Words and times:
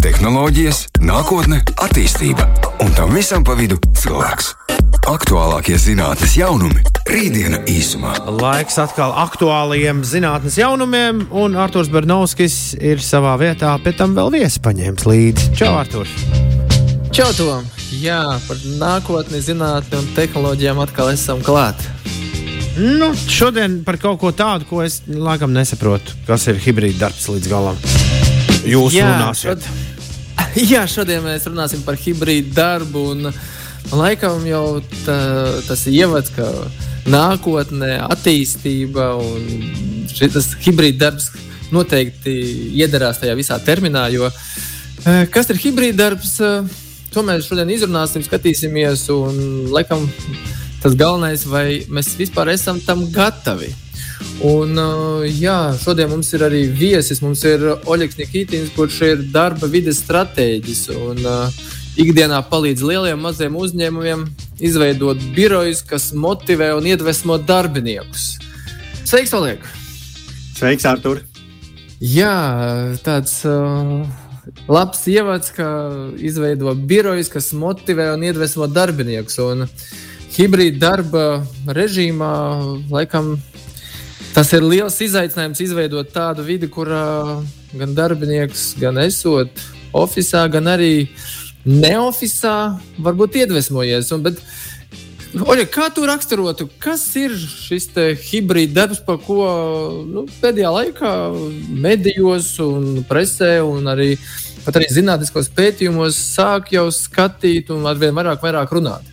tehnoloģijas, 0.00 0.86
nākotne, 1.04 1.60
attīstība 1.84 2.46
un 2.80 2.92
tam 2.96 3.12
visam 3.12 3.44
pa 3.44 3.52
vidu 3.58 3.76
cilvēks. 4.00 4.54
Aktuālākie 5.10 5.76
zinātnīs 5.80 6.36
jaunumi- 6.38 6.80
rītdiena 7.12 7.60
īsumā. 7.68 8.14
Laiks 8.40 8.78
atkal 8.80 9.12
aktuālajiem 9.12 10.02
zinātnīs 10.04 10.56
jaunumiem, 10.60 11.26
un 11.30 11.56
Arthurs 11.56 11.88
Bernovskis 11.88 12.74
ir 12.80 12.96
savā 12.96 13.36
vietā, 13.40 13.76
pēc 13.82 13.96
tam 13.98 14.14
vēl 14.16 14.32
viesi 14.32 14.60
paņēmis 14.60 15.04
līdzi. 15.04 15.56
Čau, 15.56 15.74
Arthur! 15.78 16.06
Čau, 17.12 17.32
Tom! 17.36 17.64
Jā, 18.00 18.40
par 18.46 18.56
nākotni, 18.56 19.42
zinātnē 19.42 19.98
un 19.98 20.08
tehnoloģijām 20.16 20.80
atkal 20.80 21.12
esam 21.12 21.42
klāt. 21.42 21.76
Nu, 22.78 23.12
šodien 23.12 23.84
par 23.84 23.98
kaut 23.98 24.20
ko 24.20 24.32
tādu, 24.32 24.64
ko 24.68 24.80
es 24.82 25.02
laikam 25.08 25.52
nesaprotu, 25.52 26.14
kas 26.26 26.46
ir 26.46 26.54
hibrīda 26.54 26.98
darbs 27.08 27.26
līdz 27.28 27.48
galam. 27.50 27.76
Jūs 28.64 28.92
runāsiet. 28.94 29.56
šod- 29.56 29.89
Jā, 30.72 30.84
šodien 30.90 31.24
mēs 31.24 31.46
runāsim 31.48 31.82
par 31.86 31.98
hibrīdu 32.00 32.54
darbu. 32.56 33.04
Un, 33.14 33.30
laikam 33.96 34.44
jau 34.48 34.80
tā, 35.04 35.18
tas 35.68 35.86
ir 35.88 36.02
ievads, 36.02 36.32
ka 36.36 36.48
nākotnē, 37.10 37.96
attīstība 38.10 39.14
un 39.20 40.04
šis 40.10 40.52
hibrīda 40.66 41.06
darbs 41.06 41.30
noteikti 41.70 42.34
iedarās 42.82 43.22
tajā 43.22 43.34
visā 43.38 43.58
terminā. 43.64 44.08
Jo, 44.12 44.30
eh, 45.06 45.26
kas 45.32 45.50
ir 45.50 45.62
hibrīda 45.62 46.04
darbs? 46.04 46.38
eh, 46.40 46.86
To 47.10 47.24
mēs 47.26 47.48
šodien 47.50 47.70
izrunāsim, 47.74 48.22
skatīsimies. 48.22 49.08
Un, 49.10 49.38
laikam, 49.74 50.04
tas 50.82 50.94
galvenais, 50.94 51.42
vai 51.50 51.82
mēs 51.90 52.12
vispār 52.14 52.52
esam 52.52 52.78
tam 52.86 53.02
gatavi. 53.10 53.72
Un, 54.46 54.72
uh, 54.80 55.24
jā, 55.26 55.74
šodien 55.82 56.08
mums 56.12 56.30
ir 56.36 56.44
arī 56.46 56.62
viesis. 56.72 57.20
Mums 57.24 57.42
ir 57.48 57.66
Oļegs 57.84 58.18
Nikitins, 58.20 58.72
kurš 58.76 59.00
ir 59.08 59.26
darba 59.34 59.68
vides 59.68 60.00
stratēģis. 60.04 60.86
Un, 60.96 61.20
uh, 61.28 61.60
ikdienā 62.00 62.40
palīdz 62.48 62.84
lieliem 62.86 63.18
un 63.18 63.26
maziem 63.26 63.56
uzņēmumiem 63.58 64.24
izveidot 64.62 65.20
birojus, 65.36 65.82
kas 65.86 66.10
motivē 66.16 66.72
un 66.78 66.86
iedvesmo 66.88 67.36
darbiniekus. 67.42 68.32
Sveiks, 69.04 69.34
Oļeg! 69.36 69.66
Sveiks, 70.56 70.86
Artur! 70.88 71.24
Jā, 72.00 72.96
tāds 73.04 73.42
uh, 73.48 74.06
labs 74.70 75.02
ievads, 75.10 75.50
ka 75.56 75.68
izveido 76.16 76.72
birojus, 76.74 77.28
kas 77.32 77.50
motivē 77.52 78.10
un 78.14 78.24
iedvesmo 78.24 78.70
darbiniekus. 78.70 79.36
Un 79.44 79.66
hibrīda 80.36 80.80
darba 80.80 81.24
režīmā, 81.66 82.32
laikam, 82.92 83.34
tas 84.34 84.52
ir 84.56 84.64
liels 84.66 84.96
izaicinājums 85.02 85.60
izveidot 85.64 86.10
tādu 86.14 86.44
vidi, 86.46 86.68
kurā 86.70 87.40
gan 87.76 87.94
darbinieks, 87.94 88.72
gan 88.80 88.98
esot 89.02 89.62
oficiālā, 89.96 90.50
gan 90.56 90.70
arī 90.74 90.94
neoficiālā, 91.66 92.80
varbūt 93.04 93.40
iedvesmojies. 93.42 94.12
Un, 94.16 94.26
bet, 94.28 94.42
Oļa, 95.30 95.62
kā 95.70 95.84
tu 95.94 96.02
raksturotu, 96.08 96.64
kas 96.82 97.04
ir 97.14 97.36
šis 97.38 97.92
hibrīda 98.26 98.80
darbs, 98.80 98.98
par 99.06 99.20
ko 99.22 99.44
nu, 100.02 100.24
pēdējā 100.40 100.72
laikā 100.74 101.12
medijos, 101.70 102.56
un 102.64 103.04
presē, 103.06 103.60
un 103.62 103.86
arī, 103.92 104.16
arī 104.66 104.88
zinātniskos 104.90 105.52
pētījumos 105.54 106.18
sāk 106.32 106.72
jau 106.74 106.88
skatīt 106.90 107.70
un 107.70 107.86
arvien 107.86 108.16
vairāk, 108.16 108.42
vairāk 108.42 108.74
runāt? 108.74 109.06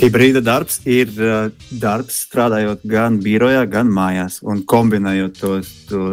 Hibrīda 0.00 0.40
darbs 0.40 0.78
ir 0.88 1.10
uh, 1.20 1.50
darbs 1.76 2.22
strādājot 2.24 2.86
gan 2.88 3.18
birojā, 3.20 3.66
gan 3.68 3.90
mājās, 3.92 4.38
un 4.40 4.62
kombinējot 4.64 5.40
tos 5.40 5.72
to, 5.90 6.04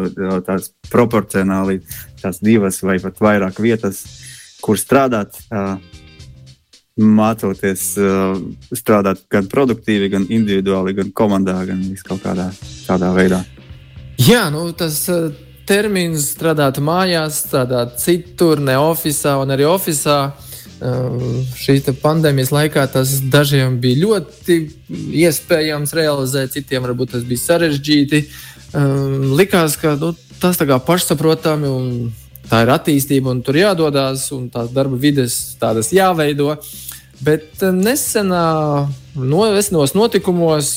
tās 0.44 0.68
proporcionāli 0.92 1.78
tās 2.20 2.42
divas 2.44 2.82
vai 2.84 2.98
pat 3.00 3.22
vairāk 3.24 3.62
vietas, 3.64 4.02
kur 4.64 4.80
strādāt. 4.80 5.40
Uh, 5.48 5.78
mācoties 6.98 7.92
uh, 8.02 8.34
strādāt 8.74 9.20
gan 9.30 9.46
produktīvi, 9.46 10.08
gan 10.10 10.24
individuāli, 10.26 10.96
gan 10.98 11.12
komandā, 11.14 11.54
gan 11.68 11.84
kaut 12.08 12.24
kādā 12.24 12.48
tādā 12.88 13.12
veidā. 13.14 13.38
Jā, 14.18 14.48
nu, 14.50 14.64
tas 14.74 15.04
termins 15.68 16.32
strādāt 16.34 16.80
mājās, 16.82 17.44
strādāt 17.44 18.00
citur, 18.02 18.58
ne 18.58 18.74
oficiālā 18.82 19.46
un 19.46 19.54
arī 19.54 19.68
oficiālā. 19.70 20.47
Uh, 20.78 21.42
šī 21.58 21.80
pandēmijas 21.98 22.52
laikā 22.54 22.84
tas 22.92 23.16
dažiem 23.26 23.80
bija 23.82 23.98
ļoti 24.04 24.58
iespējams 25.24 25.94
realizēt, 25.98 26.52
citiem 26.54 26.84
varbūt 26.86 27.16
tas 27.16 27.24
bija 27.26 27.42
sarežģīti. 27.42 28.20
Uh, 28.68 29.32
likās, 29.40 29.74
ka 29.80 29.96
nu, 29.98 30.12
tas 30.38 30.60
kā 30.60 30.78
pašsaprotami 30.78 31.66
un 31.66 31.88
tā 32.46 32.62
ir 32.62 32.70
attīstība 32.76 33.32
un 33.34 33.42
tur 33.42 33.58
jādodas 33.58 34.28
un 34.36 34.46
tās 34.52 34.70
darba 34.74 35.00
vides 35.00 35.56
tādas 35.58 35.90
jāveido. 35.94 36.54
Bet 37.18 37.58
nesenā 37.74 38.86
novesenos 39.18 39.96
notikumos 39.98 40.76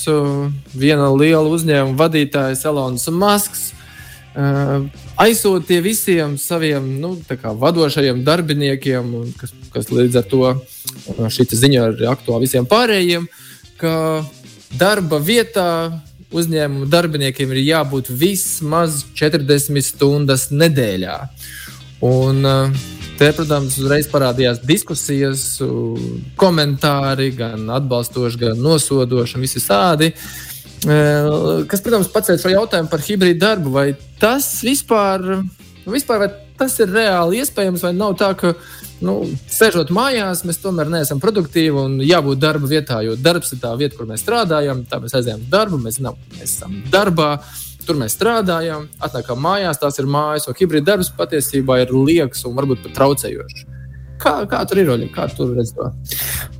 viena 0.73 1.11
liela 1.13 1.45
uzņēmuma 1.45 1.99
vadītājs 1.99 2.65
Elonas 2.65 3.05
Masks 3.13 3.67
aizsūtīja 5.21 5.83
visiem 5.85 6.37
saviem 6.41 6.85
nu, 7.01 7.15
vadošajiem 7.41 8.23
darbiniekiem, 8.27 9.11
kas, 9.39 9.53
kas 9.73 9.91
līdz 9.93 10.21
ar 10.21 10.29
to 10.31 10.53
šī 11.35 11.47
ziņa 11.51 11.89
ir 11.91 12.05
aktuāla 12.11 12.43
visiem 12.43 12.67
pārējiem, 12.69 13.27
ka 13.81 13.93
darba 14.77 15.19
vietā 15.21 15.67
uzņēmuma 16.31 16.87
darbiniekiem 16.91 17.51
ir 17.51 17.63
jābūt 17.65 18.09
vismaz 18.15 19.03
40 19.19 19.83
stundas 19.83 20.49
nedēļā. 20.53 21.19
Un, 22.07 22.47
Te, 23.21 23.27
protams, 23.37 23.75
uzreiz 23.77 24.07
parādījās 24.09 24.63
diskusijas, 24.65 25.41
komentāri, 26.41 27.27
gan 27.37 27.67
atbalstoši, 27.69 28.39
gan 28.41 28.63
nosodoši, 28.65 29.35
un 29.37 29.45
visi 29.45 29.61
tādi. 29.61 30.07
Kas, 30.81 31.81
protams, 31.83 32.09
pacēla 32.09 32.41
šo 32.41 32.51
jautājumu 32.55 32.89
par 32.89 33.03
hibrīdu 33.05 33.41
darbu. 33.41 33.73
Vai 33.75 33.87
tas 34.21 34.47
vispār, 34.65 35.43
vispār 35.85 36.23
vai 36.23 36.29
tas 36.57 36.77
ir 36.81 36.93
reāli 36.93 37.41
iespējams, 37.41 37.83
vai 37.85 37.91
nav 37.97 38.15
tā, 38.17 38.31
ka 38.37 38.53
nu, 39.05 39.15
sēžot 39.49 39.93
mājās, 39.93 40.43
mēs 40.45 40.61
tomēr 40.61 40.89
neesam 40.93 41.21
produktīvi 41.21 41.83
un 41.85 41.97
jābūt 42.05 42.41
darba 42.41 42.69
vietā, 42.69 43.01
jo 43.05 43.17
darbs 43.17 43.53
ir 43.53 43.61
tā 43.63 43.73
vieta, 43.77 43.97
kur 43.97 44.09
mēs 44.09 44.23
strādājam, 44.25 44.85
tā 44.89 45.01
mēs 45.01 45.17
aizējām 45.17 45.43
uz 45.45 45.51
darbu, 45.53 45.81
mēs, 45.81 45.99
zinām, 45.99 46.17
mēs 46.37 46.55
esam 46.55 46.79
darbā. 46.93 47.33
Tur 47.81 47.97
mēs 47.97 48.13
strādājam, 48.13 48.85
atnākam 49.01 49.41
mājās, 49.41 49.81
tās 49.81 49.97
ir 49.97 50.09
mājas, 50.09 50.45
un 50.49 50.57
hibrīda 50.57 50.93
darbs 50.93 51.09
patiesībā 51.17 51.79
ir 51.81 51.93
liekas 51.97 52.45
un 52.45 52.57
varbūt 52.57 52.85
pat 52.85 52.97
traucējošs. 52.99 53.70
Kā, 54.21 54.33
kā 54.49 54.61
tur 54.69 54.81
ir 54.81 54.89
roļa? 54.91 55.09
Kā 55.15 55.27
tur 55.33 55.55
redz 55.57 55.73
to? 55.73 55.89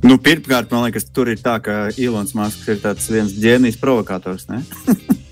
Nu, 0.02 0.18
pirmkārt, 0.18 0.72
man 0.74 0.88
liekas, 0.88 1.06
tur 1.14 1.30
ir 1.30 1.38
tā, 1.42 1.58
ka 1.62 1.84
Ilons 2.00 2.34
Masks 2.34 2.66
ir 2.72 2.80
viens 2.82 3.34
ģēnijs 3.38 3.78
provokators. 3.82 4.48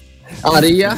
Arī 0.46 0.70
jā, 0.78 0.92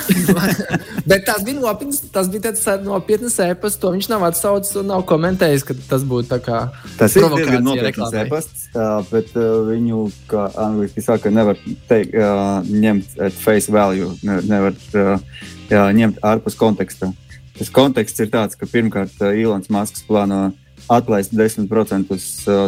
bet 1.10 1.24
tās 1.26 1.42
bija 1.42 1.56
nopietnas. 1.58 2.02
Tas 2.14 2.28
bija 2.30 2.50
tāds 2.50 2.62
nopietns 2.84 3.38
ēpasts. 3.42 3.80
To 3.82 3.90
viņš 3.94 4.08
nav 4.12 4.26
atsaucis 4.28 4.76
un 4.78 4.90
nav 4.92 5.06
komentējis, 5.08 5.64
ka 5.66 5.76
tas 5.88 6.04
būtu 6.06 6.28
tā 6.30 6.38
kā. 6.44 6.60
Tas 7.00 7.16
ir 7.18 7.26
diezgan 7.32 7.64
nopietns 7.66 8.14
ēpasts, 8.22 8.68
bet 9.10 9.32
uh, 9.34 9.64
viņu, 9.70 10.04
kā 10.30 10.46
angļuiski 10.66 11.04
saka, 11.04 11.32
nevar 11.34 11.58
teikt, 11.90 12.14
uh, 12.14 12.60
ņemt 12.68 13.18
at 13.28 13.40
face 13.42 13.72
value, 13.72 14.12
ne, 14.26 14.38
nevar 14.46 14.76
uh, 14.76 15.42
jā, 15.72 15.88
ņemt 15.98 16.22
ārpus 16.28 16.58
konteksta. 16.60 17.10
Tas 17.58 17.72
konteksts 17.72 18.22
ir 18.22 18.30
tāds, 18.32 18.56
ka 18.58 18.68
pirmkārt 18.68 19.18
Ilons 19.32 19.72
Masks 19.72 20.06
plāno 20.06 20.50
atlaist 20.92 21.34
10% 21.36 22.12
uh, 22.12 22.20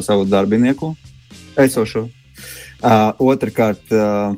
savu 0.05 0.27
darbinieku 0.29 0.95
esošo. 1.61 2.09
Uh, 2.85 3.13
Otrakārt, 3.23 3.85
uh, 3.95 4.35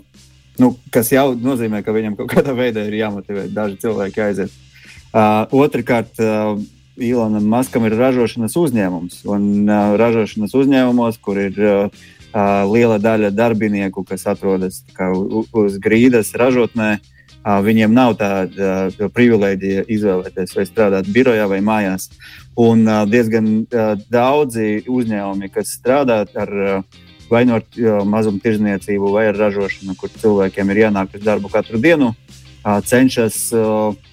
nu, 0.60 0.74
kas 0.94 1.10
jau 1.12 1.32
nozīmē, 1.34 1.82
ka 1.84 1.94
viņam 1.96 2.16
kaut 2.20 2.30
kādā 2.34 2.54
veidā 2.56 2.84
ir 2.86 3.00
jāmotivē 3.00 3.48
daži 3.52 3.80
cilvēki 3.86 4.24
aiziet. 4.28 4.54
Uh, 5.10 5.46
Otrakārt, 5.64 6.12
uh, 6.20 6.58
Ilonam 6.96 7.44
Maskam 7.52 7.84
ir 7.88 7.96
ražošanas 7.98 8.54
uzņēmums, 8.56 9.20
un 9.28 9.66
uh, 9.68 9.96
ražošanas 10.00 10.54
uzņēmumos, 10.56 11.18
kur 11.24 11.40
ir 11.42 11.58
uh, 11.60 12.06
uh, 12.36 12.62
liela 12.70 12.96
daļa 13.02 13.32
darbinieku, 13.34 14.04
kas 14.06 14.26
atrodas 14.30 14.82
kā, 14.96 15.10
uz 15.12 15.76
grīdas 15.82 16.32
ražotnē, 16.36 16.96
uh, 17.00 17.58
viņiem 17.64 17.92
nav 17.96 18.16
tāda 18.20 18.70
uh, 18.88 19.10
privilēģija 19.12 19.86
izvēlēties, 19.92 20.56
vai 20.56 20.66
strādāt 20.68 21.10
birojā 21.12 21.48
vai 21.52 21.60
mājās. 21.64 22.10
Un 22.56 22.86
uh, 22.88 23.02
diezgan 23.04 23.48
uh, 23.64 23.92
daudzi 24.08 24.86
uzņēmumi, 24.88 25.50
kas 25.52 25.74
strādā 25.76 26.22
ar 26.24 26.52
uh, 26.56 27.02
vai 27.28 27.42
no 27.44 27.58
mazumtirdzniecību, 28.06 29.10
vai 29.12 29.26
ar 29.32 29.36
ražošanu, 29.40 29.96
kur 29.98 30.12
cilvēkiem 30.14 30.70
ir 30.70 30.86
jānāk 30.86 31.16
uz 31.18 31.24
darbu 31.26 31.50
katru 31.50 31.80
dienu, 31.82 32.12
cenšas 32.86 33.50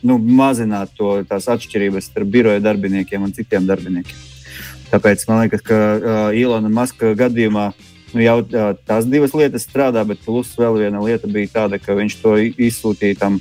nu, 0.01 0.17
mazināt 0.17 0.95
to, 0.97 1.11
tās 1.29 1.45
atšķirības 1.49 2.09
starp 2.09 2.31
biroja 2.33 2.61
darbiniekiem 2.65 3.21
un 3.21 3.33
citiem 3.33 3.67
darbiniekiem. 3.69 4.17
Tāpēc 4.89 5.27
man 5.29 5.43
liekas, 5.43 5.61
ka 5.65 5.77
Ilona 6.33 6.73
Maska 6.73 7.13
gadījumā 7.17 7.67
nu, 8.13 8.21
jau 8.21 8.39
tās 8.85 9.05
divas 9.09 9.33
lietas 9.37 9.65
strādā, 9.65 10.01
bet 10.09 10.21
plus 10.25 10.53
vēl 10.57 10.81
viena 10.81 11.01
lieta 11.05 11.29
bija 11.29 11.53
tāda, 11.59 11.77
ka 11.81 11.97
viņš 11.97 12.17
to 12.21 12.35
izsūtīja 12.41 13.21
tam 13.21 13.39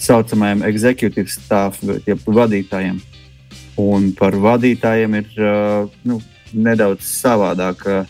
saucamajam 0.00 0.64
executive 0.68 1.28
staff, 1.28 1.80
jeb 2.08 2.24
vadītājiem. 2.24 3.00
Un 3.80 4.10
par 4.18 4.36
vadītājiem 4.36 5.14
ir 5.20 5.28
nu, 6.08 6.18
nedaudz 6.52 7.06
savādāka 7.06 8.04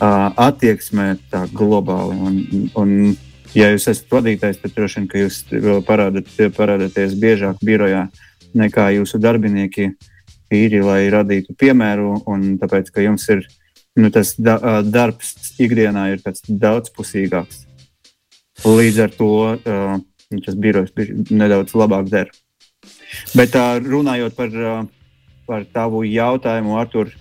attieksme 0.00 1.14
tā 1.30 1.44
globāli. 1.54 2.16
Un, 2.28 2.68
un, 2.76 2.94
ja 3.56 3.70
jūs 3.72 3.88
esat 3.92 4.12
vadītājs, 4.12 4.60
tad 4.62 4.74
droši 4.76 5.02
vien 5.02 5.26
jūs 5.26 5.42
parādat, 5.86 6.32
parādāties 6.56 7.16
biežāk 7.20 7.62
birojā 7.64 8.06
nekā 8.56 8.90
jūsu 8.96 9.20
darbinieki 9.22 9.92
īri, 10.52 10.82
lai 10.84 11.06
radītu 11.12 11.56
piemēru. 11.58 12.18
Tāpēc, 12.60 12.90
ka 12.92 13.04
jums 13.04 13.28
ir 13.32 13.46
nu, 13.96 14.10
tas 14.12 14.34
da, 14.38 14.58
darbs 14.84 15.56
ikdienā 15.62 16.10
ir 16.14 16.24
daudzpusīgāks. 16.48 17.64
Līdz 18.66 19.00
ar 19.04 19.10
to 19.12 19.32
uh, 19.52 19.96
tas 20.44 20.56
birojs 20.56 20.92
nedaudz 21.30 21.74
labāk 21.76 22.10
der. 22.10 22.30
Bet 23.36 23.54
runājot 23.84 24.36
par, 24.36 24.58
par 25.46 25.64
tavu 25.72 26.02
jautājumu, 26.08 26.76
Artur, 26.80 27.12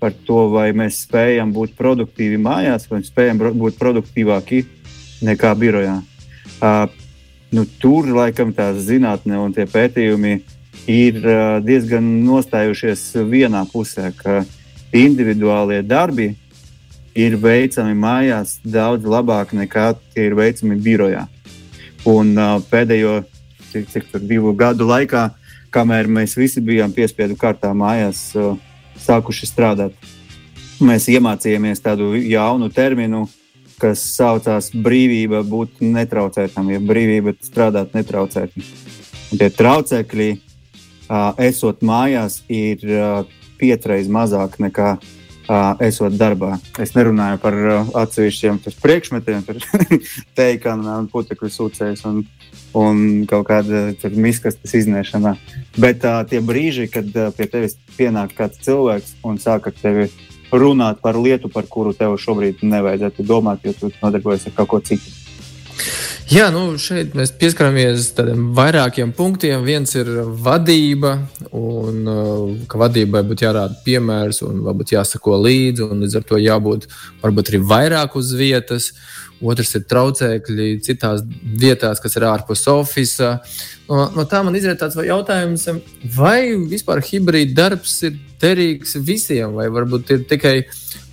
par 0.00 0.14
to, 0.26 0.46
vai 0.52 0.70
mēs 0.76 1.02
spējam 1.04 1.52
būt 1.52 1.76
produktīvi 1.78 2.40
mājās, 2.40 2.88
vai 2.90 3.02
spējam 3.04 3.42
būt 3.60 3.78
produktīvāki 3.80 4.64
nekā 5.26 5.52
birojā. 5.60 5.98
Uh, 6.60 6.86
nu, 7.52 7.66
tur 7.80 8.08
laikam 8.16 8.54
tā 8.56 8.70
zinātne 8.76 9.38
un 9.40 9.52
tie 9.56 9.66
pētījumi 9.68 10.38
ir 10.90 11.20
uh, 11.20 11.58
diezgan 11.64 12.06
nostājušies 12.24 13.04
vienā 13.28 13.66
pusē, 13.72 14.10
ka 14.16 14.42
individuālie 14.96 15.82
darbi 15.86 16.32
ir 17.16 17.36
veicami 17.40 17.94
mājās 17.98 18.56
daudz 18.64 19.04
labāk 19.04 19.52
nekā 19.56 19.92
tie 20.14 20.30
ir 20.30 20.38
veicami 20.38 20.78
birojā. 20.80 21.26
Un 22.08 22.32
uh, 22.38 22.56
pēdējo 22.70 23.20
cik, 23.72 23.90
cik 23.92 24.16
divu 24.24 24.54
gadu 24.56 24.88
laikā, 24.88 25.28
kamēr 25.74 26.08
mēs 26.10 26.36
visi 26.38 26.62
bijām 26.64 26.92
piespiedu 26.94 27.36
kārtā 27.38 27.72
mājās, 27.76 28.30
uh, 28.38 28.56
sākuši 29.00 29.48
strādāt, 29.48 30.08
mēs 30.82 31.08
iemācījāmies 31.12 31.82
tādu 31.84 32.12
jaunu 32.18 32.70
terminu, 32.74 33.26
kas 33.80 34.02
saucās 34.16 34.70
brīvība 34.74 35.40
būt 35.46 35.80
netraucētam, 35.80 36.68
ja 36.74 36.80
brīvība 36.84 37.34
strādāt 37.44 37.94
netraucēti. 37.96 38.64
Un 39.30 39.40
tie 39.40 39.48
traucekļi, 39.56 40.30
uh, 40.36 41.30
esot 41.46 41.84
mājās, 41.86 42.42
ir 42.50 42.84
uh, 42.90 43.22
piecreiz 43.60 44.08
mazāk 44.10 44.58
nekā 44.60 44.96
esot 45.82 46.14
darbā. 46.18 46.54
Es 46.80 46.94
nerunāju 46.94 47.40
par 47.42 47.56
atsevišķiem 48.02 48.60
priekšmetiem, 48.82 49.44
par 49.46 49.58
teikanu 50.38 50.96
un 50.96 51.08
putekļu 51.10 51.50
sūcējus 51.54 52.04
un, 52.10 52.22
un 52.78 53.04
kaut 53.30 53.48
kāda 53.50 53.88
miskastes 54.14 54.76
iznēšanā. 54.82 55.36
Bet 55.80 56.06
uh, 56.06 56.22
tie 56.30 56.42
brīži, 56.44 56.88
kad 56.92 57.08
pie 57.36 57.48
tevis 57.50 57.78
pienāk 57.96 58.36
kāds 58.38 58.62
cilvēks 58.66 59.16
un 59.26 59.40
sāk 59.42 59.70
ar 59.70 59.78
tevi 59.80 60.10
runāt 60.52 61.00
par 61.02 61.18
lietu, 61.18 61.50
par 61.52 61.66
kuru 61.70 61.94
tev 61.94 62.16
šobrīd 62.18 62.64
nevajadzētu 62.66 63.26
domāt, 63.26 63.64
jo 63.64 63.74
tu 63.76 63.90
nodarbojies 64.02 64.48
ar 64.50 64.56
kaut 64.58 64.72
ko 64.72 64.80
citu. 64.82 65.19
Jā, 66.30 66.44
nu 66.54 66.76
šeit 66.78 67.16
mēs 67.18 67.32
pieskaramies 67.34 68.12
tādiem 68.14 68.52
vairākiem 68.54 69.10
punktiem. 69.18 69.64
Viens 69.66 69.96
ir 69.98 70.06
vadība, 70.44 71.16
un 71.58 72.04
uh, 72.06 72.52
ka 72.70 72.78
vadībai 72.78 73.24
būtu 73.26 73.48
jārāda 73.48 73.80
piemērs, 73.82 74.38
un 74.46 74.60
varbūt 74.62 74.92
jāsako 74.94 75.40
līdzi, 75.42 75.88
un 75.88 76.04
līdz 76.04 76.20
ar 76.20 76.28
to 76.28 76.38
jābūt 76.38 76.86
varbūt 77.24 77.50
arī 77.50 77.60
vairāk 77.72 78.14
uz 78.20 78.30
vietas. 78.38 78.92
Otrs 79.40 79.72
ir 79.78 79.86
traucēkļi 79.88 80.68
citās 80.84 81.22
vietās, 81.60 82.00
kas 82.02 82.16
ir 82.18 82.26
ārpus 82.28 82.66
oficiāla. 82.68 83.38
No, 83.88 84.04
no 84.14 84.24
tā 84.28 84.42
man 84.44 84.54
izriet 84.54 84.78
tāds 84.82 84.98
jautājums, 85.02 85.64
vai 86.14 86.52
vispār 86.70 87.00
hibrīda 87.02 87.56
darbs 87.62 87.96
ir 88.06 88.18
derīgs 88.40 88.94
visiem, 89.04 89.56
vai 89.56 89.66
varbūt 89.72 90.12
ir 90.14 90.26
tikai 90.30 90.54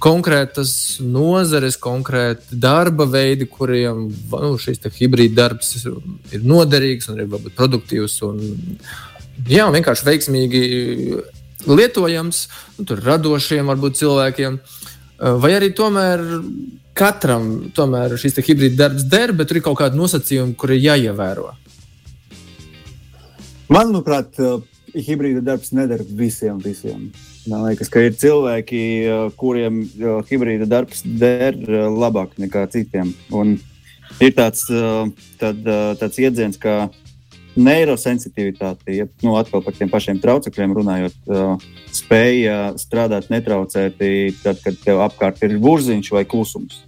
konkrētas 0.03 0.71
nozares, 1.01 1.79
konkrēti 1.81 2.59
darba 2.61 3.07
veidi, 3.09 3.47
kuriem 3.49 4.07
nu, 4.11 4.51
šis 4.61 4.83
hibrīda 4.99 5.47
darbs 5.47 5.73
ir 5.87 6.45
noderīgs 6.45 7.09
un 7.11 7.23
ir 7.23 7.31
varbūt 7.31 7.57
produktīvs 7.57 8.19
un 8.27 8.43
jā, 9.49 9.65
vienkārši 9.73 10.07
veiksmīgi 10.11 10.63
lietojams, 11.67 12.43
nu, 12.77 12.99
radošiem 13.07 13.73
varbūt 13.73 13.99
cilvēkiem. 14.03 14.59
Vai 15.41 15.55
arī 15.57 15.71
tomēr 15.73 16.21
katram 16.97 17.69
tomēr 17.77 18.17
šis 18.19 18.39
hibrīda 18.41 18.87
darbs 18.87 19.05
der, 19.09 19.33
bet 19.37 19.49
tur 19.49 19.59
ir 19.59 19.65
kaut 19.65 19.79
kādi 19.81 19.99
nosacījumi, 19.99 20.55
kuri 20.57 20.79
ir 20.79 20.87
jāievēro? 20.89 21.51
Manuprāt, 23.73 24.37
hibrīda 24.95 25.43
darbs 25.43 25.73
nedara 25.75 26.05
visiem. 26.07 26.59
visiem. 26.63 27.09
Man 27.47 27.65
liekas, 27.67 27.89
ka 27.91 28.03
ir 28.03 28.15
cilvēki, 28.19 28.81
kuriem 29.39 29.81
hibrīda 30.29 30.67
darbs 30.67 31.03
der 31.03 31.57
labāk 31.87 32.35
nekā 32.41 32.65
citiem. 32.71 33.13
Un 33.31 33.57
ir 34.23 34.33
tāds, 34.35 34.65
tad, 35.39 35.61
tāds 36.01 36.19
iedziens, 36.19 36.59
kā 36.59 36.87
neirosensitivitāte, 37.57 38.93
ja 38.93 39.07
nu, 39.25 39.35
atkal 39.39 39.63
par 39.65 39.75
tiem 39.77 39.89
pašiem 39.89 40.19
traucekļiem 40.21 40.75
runājot, 40.77 41.31
spēja 41.95 42.57
strādāt 42.77 43.31
netraucēti, 43.33 44.35
tad, 44.43 44.61
kad 44.63 44.77
tev 44.83 45.01
apkārt 45.07 45.41
ir 45.47 45.57
burziņš 45.63 46.11
vai 46.13 46.23
klusums. 46.29 46.83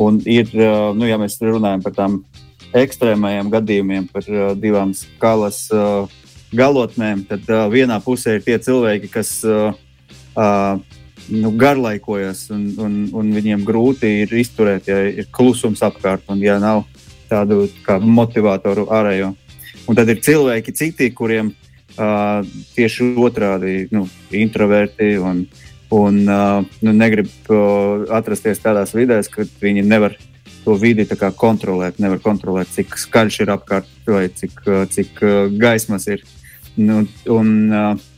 Un 0.00 0.20
ir, 0.24 0.48
nu, 0.96 1.04
ja 1.08 1.18
mēs 1.20 1.36
runājam 1.42 1.82
par 1.84 1.96
tām 1.96 2.20
ekstrēmajiem 2.76 3.50
gadījumiem, 3.52 4.06
par 4.12 4.24
divām 4.56 4.94
skalas 4.96 5.64
uh, 5.74 6.08
galotnēm, 6.56 7.24
tad 7.28 7.46
uh, 7.50 7.66
vienā 7.70 7.98
pusē 8.04 8.38
ir 8.38 8.46
tie 8.46 8.56
cilvēki, 8.62 9.10
kas 9.12 9.32
uh, 9.46 9.74
uh, 10.38 10.80
nu, 11.30 11.52
garlaikojas, 11.58 12.46
un, 12.54 12.66
un, 12.82 12.96
un 13.16 13.32
viņiem 13.34 13.64
grūti 13.66 14.10
ir 14.24 14.34
izturēt, 14.40 14.90
ja 14.90 15.02
ir 15.10 15.30
klusums 15.34 15.82
apkārt 15.86 16.26
un 16.32 16.42
ja 16.42 16.58
nav 16.62 16.84
tādu 17.30 17.68
motivatoru 18.02 18.88
ārējo. 18.90 19.34
Un 19.88 19.98
tad 19.98 20.10
ir 20.10 20.22
cilvēki, 20.22 20.74
citi, 20.74 21.10
kuriem 21.14 21.52
uh, 21.52 22.40
tieši 22.74 23.12
otrādi 23.18 23.84
nu, 23.94 24.06
introverti 24.34 25.14
un, 25.22 25.44
un 25.90 26.20
uh, 26.28 26.60
nu, 26.84 26.92
negrib 26.94 27.30
uh, 27.50 28.06
atrasties 28.14 28.62
tādās 28.62 28.94
vidēs, 28.94 29.30
ka 29.32 29.46
viņi 29.62 29.86
nevar 29.86 30.16
to 30.64 30.76
vidi 30.78 31.06
kontrolēt, 31.36 31.98
nevar 31.98 32.20
kontrolēt, 32.20 32.68
cik 32.74 32.98
skaļš 33.00 33.40
ir 33.42 33.54
apkārt 33.56 33.88
vai 34.06 34.28
cik, 34.28 34.60
cik 34.92 35.22
gaismas 35.56 36.06
ir. 36.12 36.22
Nu, 36.76 37.02
un, 37.32 37.48
uh, 37.72 38.10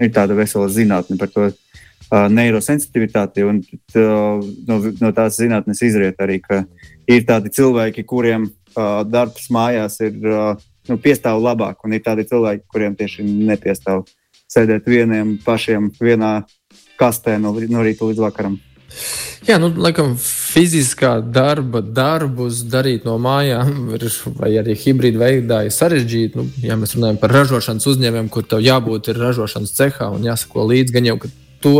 ir 0.00 0.12
tāda 0.14 0.36
vesela 0.36 0.68
zinātne 0.72 1.18
par 1.20 1.30
to 1.32 1.48
uh, 1.50 2.26
neirosensitivitāti. 2.32 3.44
Un, 3.46 3.60
uh, 3.96 4.40
no, 4.68 4.78
no 5.00 5.12
tās 5.16 5.38
zinātnes 5.40 5.82
izriet 5.86 6.20
arī, 6.22 6.40
ka 6.44 6.64
ir 7.10 7.26
tādi 7.28 7.52
cilvēki, 7.56 8.06
kuriem 8.08 8.48
uh, 8.48 9.02
darbs 9.06 9.50
mājās 9.54 10.00
ir 10.04 10.16
uh, 10.24 10.54
nu, 10.90 10.98
piestāv 11.02 11.42
labāk, 11.42 11.84
un 11.84 11.96
ir 11.96 12.04
tādi 12.06 12.26
cilvēki, 12.30 12.66
kuriem 12.70 12.96
tieši 12.98 13.26
nepiestāv 13.26 14.06
sēdēt 14.50 14.88
vieniem 14.90 15.36
pašiem 15.44 15.92
vienā 16.00 16.40
kastē 17.00 17.38
no, 17.40 17.54
no 17.56 17.86
rīta 17.86 18.08
līdz 18.08 18.22
vakaram. 18.28 18.58
Jā, 19.48 19.56
nu, 19.56 19.70
laikam, 19.72 20.12
fiziskā 20.20 21.14
darba 21.24 21.80
darbus 21.80 22.60
darīt 22.68 23.06
no 23.08 23.16
mājām, 23.22 23.94
vai 24.40 24.52
arī 24.60 24.76
hibrīda 24.78 25.22
veidā 25.22 25.62
ir 25.66 25.74
sarežģīti. 25.74 26.38
Nu, 26.38 26.46
ja 26.66 26.76
mēs 26.80 26.96
runājam 26.98 27.20
par 27.22 27.34
ražošanas 27.38 27.88
uzņēmumiem, 27.92 28.30
kur 28.32 28.46
tev 28.46 28.64
jābūt 28.64 29.12
ražošanas 29.16 29.76
cehā 29.78 30.10
un 30.14 30.26
jāsako 30.28 30.68
līdzi, 30.72 30.96
gan 30.96 31.08
jau 31.08 31.18
to 31.64 31.76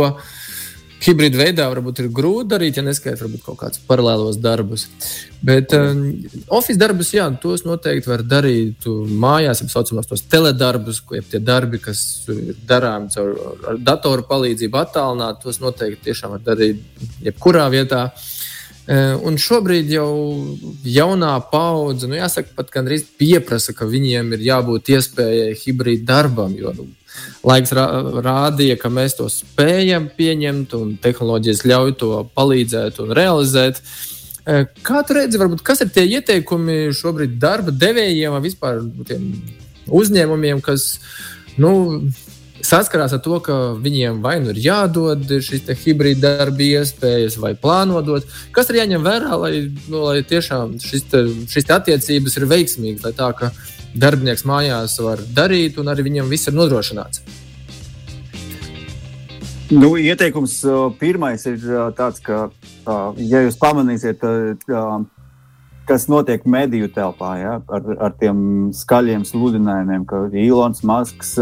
hibrīda 1.01 1.39
veidā 1.39 1.67
varbūt 1.71 2.03
ir 2.03 2.09
grūti 2.13 2.51
darīt, 2.51 2.77
ja 2.77 2.83
neskaidrs 2.85 3.23
varbūt 3.25 3.43
kaut 3.45 3.59
kādus 3.61 3.81
paralēlos 3.87 4.37
darbus. 4.41 4.85
Bet 5.41 5.73
um, 5.77 6.03
oficiālus 6.53 6.81
darbus, 6.81 7.13
jā, 7.15 7.25
tos 7.41 7.65
noteikti 7.65 8.11
var 8.11 8.23
darīt 8.25 8.85
mājās, 9.09 9.63
jau 9.63 9.71
saucamos 9.73 10.09
tos 10.09 10.25
teledarbus, 10.29 11.01
jeb 11.17 11.31
tie 11.31 11.41
darbi, 11.41 11.81
kas 11.81 12.03
ir 12.29 12.53
darāmi 12.69 13.09
caur 13.13 13.81
datoru 13.81 14.27
palīdzību, 14.29 14.81
attālināt, 14.81 15.41
tos 15.41 15.61
noteikti 15.63 16.11
tiešām 16.11 16.37
var 16.37 16.45
darīt 16.45 16.83
jebkurā 17.25 17.65
vietā. 17.73 18.07
Uh, 18.11 19.17
un 19.25 19.37
šobrīd 19.41 19.91
jau 19.93 20.09
jaunā 20.85 21.35
paudze, 21.51 22.09
nu, 22.09 22.17
jāsaka, 22.17 22.53
pat 22.57 22.73
gandrīz 22.73 23.05
pieprasa, 23.17 23.75
ka 23.77 23.85
viņiem 23.89 24.33
ir 24.35 24.47
jābūt 24.51 24.89
iespējai 24.97 25.53
hibrīda 25.61 26.07
darbam. 26.15 26.55
Jo 26.57 26.73
nu, 26.77 26.89
Laiks 27.47 27.73
rādīja, 27.73 28.77
ka 28.79 28.91
mēs 28.93 29.17
to 29.17 29.27
spējam 29.31 30.07
pieņemt, 30.17 30.75
un 30.77 30.95
tehnoloģijas 31.01 31.65
ļauj 31.67 31.95
to 32.01 32.11
palīdzēt 32.37 33.01
un 33.03 33.13
realizēt. 33.17 33.81
E, 34.45 34.63
kā 34.85 35.01
tu 35.07 35.17
redzi, 35.17 35.39
varbūt, 35.41 35.63
kas 35.65 35.83
ir 35.85 35.91
tie 35.93 36.05
ieteikumi 36.17 36.91
šobrīd 36.97 37.37
darba 37.41 37.73
devējiem 37.73 38.35
vai 38.35 38.43
vispār 38.45 38.81
tiem 39.09 39.27
uzņēmumiem, 39.91 40.61
kas 40.65 40.95
nu, 41.61 41.71
saskarās 42.67 43.13
ar 43.15 43.21
to, 43.23 43.39
ka 43.43 43.57
viņiem 43.81 44.21
vai 44.23 44.37
nu 44.43 44.53
ir 44.53 44.61
jādod 44.61 45.25
šīs 45.43 45.67
hibrīda 45.83 46.35
darba 46.39 46.65
iespējas, 46.65 47.37
vai 47.41 47.53
plānodot. 47.57 48.27
Kas 48.55 48.71
ir 48.71 48.81
jāņem 48.81 49.05
vērā, 49.05 49.35
lai, 49.41 49.53
nu, 49.91 50.05
lai 50.07 50.23
tiešām 50.27 50.77
šis 50.81 51.05
te, 51.11 51.25
šis 51.51 51.67
te 51.67 51.77
attiecības 51.77 52.39
ir 52.39 52.47
veiksmīgas, 52.51 53.05
lai 53.07 53.13
tā, 53.17 53.31
ka 53.37 53.51
darbinieks 53.93 54.45
mājās 54.47 54.97
var 55.03 55.21
darīt, 55.35 55.79
un 55.81 55.91
arī 55.91 56.07
viņam 56.07 56.31
viss 56.31 56.49
ir 56.49 56.57
nodrošināts. 56.57 57.23
Nu, 59.71 59.93
ieteikums 59.95 60.57
pirmais 60.99 61.45
ir 61.47 61.61
tāds, 61.95 62.19
ka, 62.19 62.49
ja 63.15 63.43
jūs 63.45 63.55
pamanīsiet, 63.59 64.23
kas 65.87 66.07
notiek 66.11 66.43
mediju 66.43 66.89
telpā, 66.91 67.31
ja, 67.39 67.53
ar, 67.71 67.87
ar 68.07 68.17
tiem 68.19 68.71
skaļiem 68.75 69.23
sludinājumiem, 69.27 70.03
ka 70.09 70.25
Ilons 70.35 70.83
Masks 70.87 71.37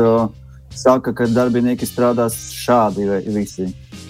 saka, 0.75 1.13
ka 1.13 1.27
darbinieki 1.29 1.88
strādās 1.88 2.35
šādi 2.55 3.07
visi. 3.33 3.69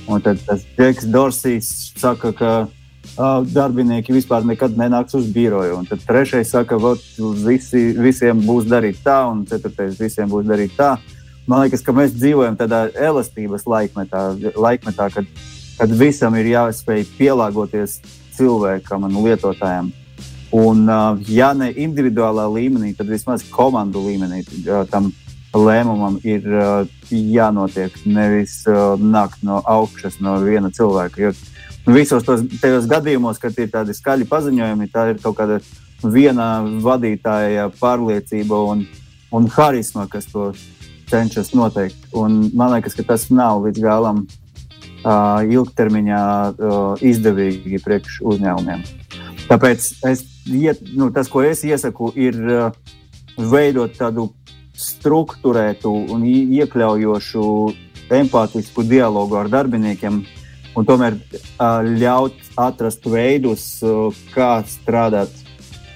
Un 0.09 0.21
tad 0.25 0.41
tas 0.45 0.63
Džeks 0.77 1.05
Dorsijs 1.13 1.69
saka, 1.99 2.31
ka 2.33 2.51
uh, 2.65 3.45
darbinieki 3.45 4.15
vispār 4.15 4.45
nekad 4.47 4.77
nenāks 4.77 5.15
uz 5.17 5.29
biroju. 5.33 5.77
Un 5.81 5.89
tad 5.89 6.03
trešais 6.07 6.49
saka, 6.49 6.79
ka 6.79 6.95
visi, 7.45 7.91
visiem 7.97 8.41
būs 8.45 8.69
darīt 8.69 9.03
tā, 9.05 9.21
un 9.29 9.45
ceturtais 9.49 9.99
visiem 9.99 10.29
būs 10.31 10.47
darīt 10.49 10.75
tā. 10.77 10.95
Man 11.49 11.63
liekas, 11.65 11.81
ka 11.85 11.93
mēs 11.95 12.13
dzīvojam 12.17 12.57
tādā 12.57 12.87
elastības 12.93 13.65
laikmetā, 13.69 14.25
laikmetā 14.53 15.09
kad, 15.13 15.29
kad 15.79 15.95
visam 15.97 16.35
ir 16.37 16.51
jāspēj 16.51 17.07
pielāgoties 17.17 17.99
cilvēkam 18.37 19.07
un 19.09 19.23
lietotājam. 19.25 19.89
Un, 20.49 20.85
uh, 20.89 21.17
ja 21.29 21.51
ne 21.53 21.69
individuālā 21.69 22.47
līmenī, 22.49 22.95
tad 22.97 23.09
vismaz 23.09 23.43
komandu 23.53 24.01
līmenī 24.07 24.41
tam 24.89 25.11
lēmumam 25.55 26.19
ir 26.23 26.45
uh, 26.49 26.87
jānotiek. 27.09 27.95
Nevis 28.05 28.61
uh, 28.69 28.95
nākt 28.99 29.43
no 29.45 29.61
augšas, 29.65 30.19
no 30.23 30.37
viena 30.43 30.71
cilvēka. 30.73 31.21
Jo 31.23 31.33
visos 31.89 32.25
tos 32.27 32.43
gadījumos, 32.89 33.39
kad 33.41 33.57
ir 33.57 33.71
tādi 33.73 33.95
skaļi 33.97 34.27
paziņojumi, 34.29 34.89
tā 34.93 35.09
ir 35.13 35.21
kaut 35.23 35.39
kāda 35.39 35.59
viena 36.03 36.61
vadītāja 36.83 37.69
pārliecība 37.79 38.59
un, 38.71 38.85
un 39.35 39.49
harisma, 39.55 40.07
kas 40.11 40.29
to 40.29 40.51
cenšas 41.09 41.53
noteikt. 41.57 42.11
Un 42.13 42.45
man 42.53 42.75
liekas, 42.75 42.95
ka 42.97 43.07
tas 43.07 43.27
nav 43.33 43.65
līdz 43.65 43.81
galam 43.83 44.23
uh, 44.25 45.41
ilgtermiņā 45.49 46.23
uh, 46.53 47.03
izdevīgi 47.05 47.81
priekš 47.83 48.21
uzņēmumiem. 48.29 48.85
Tāpēc 49.49 49.89
es, 50.05 50.23
iet, 50.45 50.83
nu, 50.93 51.09
tas, 51.13 51.29
ko 51.31 51.41
es 51.41 51.65
iesaku, 51.65 52.11
ir 52.19 52.37
uh, 52.45 52.69
veidot 53.39 53.95
tādu 53.97 54.29
struktūrētu 54.79 55.91
un 56.13 56.25
iekļaujošu, 56.25 57.45
empātisku 58.15 58.83
dialogu 58.87 59.37
ar 59.39 59.49
darbiniekiem, 59.51 60.21
un 60.77 60.87
tomēr 60.87 61.17
ļaut 61.99 62.37
atrast 62.59 63.05
veidus, 63.09 63.65
kā 64.33 64.51
strādāt 64.69 65.33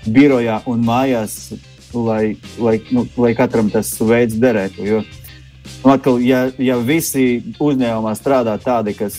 birojā 0.05 0.61
un 0.69 0.83
mājās, 0.85 1.53
lai, 1.93 2.35
lai, 2.59 2.79
nu, 2.91 3.05
lai 3.17 3.33
katram 3.37 3.71
tas 3.73 3.93
veids 4.01 4.35
derētu. 4.41 4.85
Jo, 4.87 5.01
nu, 5.83 5.93
atkal, 5.93 6.19
ja, 6.25 6.45
ja 6.59 6.77
visi 6.81 7.43
uzņēmumā 7.61 8.13
strādā 8.19 8.57
tādi, 8.61 8.95
kas, 8.97 9.17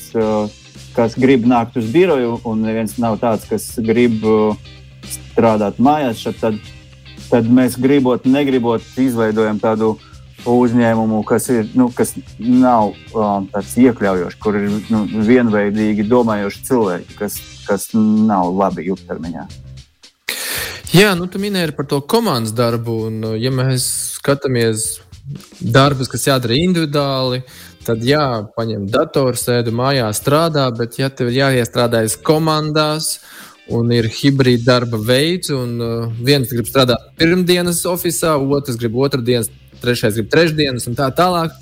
kas 0.96 1.18
grib 1.18 1.48
nākt 1.48 1.78
uz 1.80 1.88
biroju, 1.94 2.38
un 2.44 2.64
neviens 2.66 2.98
nav 3.02 3.18
tāds, 3.22 3.48
kas 3.48 3.72
grib 3.80 4.22
strādāt 5.08 5.80
mājās, 5.82 6.24
tad 6.40 6.60
tad 7.34 7.48
mēs 7.50 7.74
gribot, 7.82 8.28
negribot, 8.30 8.84
izveidojam 9.02 9.58
tādu 9.58 9.96
uzņēmumu, 10.46 11.22
kas, 11.26 11.48
ir, 11.50 11.66
nu, 11.74 11.88
kas 11.96 12.12
nav 12.38 12.92
um, 12.92 13.48
tāds 13.50 13.74
iekļaujošs, 13.80 14.38
kur 14.42 14.58
ir 14.60 14.70
nu, 14.92 15.02
vienveidīgi 15.26 16.06
domājoši 16.06 16.64
cilvēki, 16.68 17.16
kas, 17.18 17.38
kas 17.66 17.88
nav 17.96 18.52
labi 18.54 18.86
ilgtermiņā. 18.92 19.46
Jā, 20.94 21.14
nu, 21.18 21.26
tu 21.26 21.40
minēji 21.42 21.74
par 21.74 21.88
to 21.90 21.98
komandas 22.06 22.54
darbu. 22.54 22.98
Un, 23.08 23.22
ja 23.40 23.50
mēs 23.50 23.86
skatāmies 24.20 25.00
darbus, 25.58 26.10
kas 26.12 26.28
jādara 26.28 26.54
individuāli, 26.60 27.40
tad 27.82 28.04
jā, 28.06 28.44
paņem 28.54 28.86
datoru, 28.92 29.34
sēdi 29.40 29.74
mājās, 29.74 30.20
strādā, 30.22 30.68
bet 30.76 31.00
ja 31.00 31.10
tev 31.10 31.32
ir 31.32 31.40
jāiestrādājas 31.40 32.14
komandās, 32.22 33.16
un 33.72 33.92
ir 33.94 34.08
hibrīda 34.12 34.64
darba 34.66 35.00
veids. 35.00 35.52
Un, 35.54 35.76
uh, 35.80 36.06
viens 36.24 36.50
grib 36.52 36.68
strādāt 36.68 37.10
pirmdienas 37.20 37.84
oficiālā, 37.88 38.42
otrs 38.58 38.78
grib 38.80 38.98
otrdienas, 39.00 39.50
trešais 39.82 40.18
grib 40.18 40.30
trešdienas 40.32 40.88
un 40.90 40.98
tā 40.98 41.10
tālāk. 41.14 41.54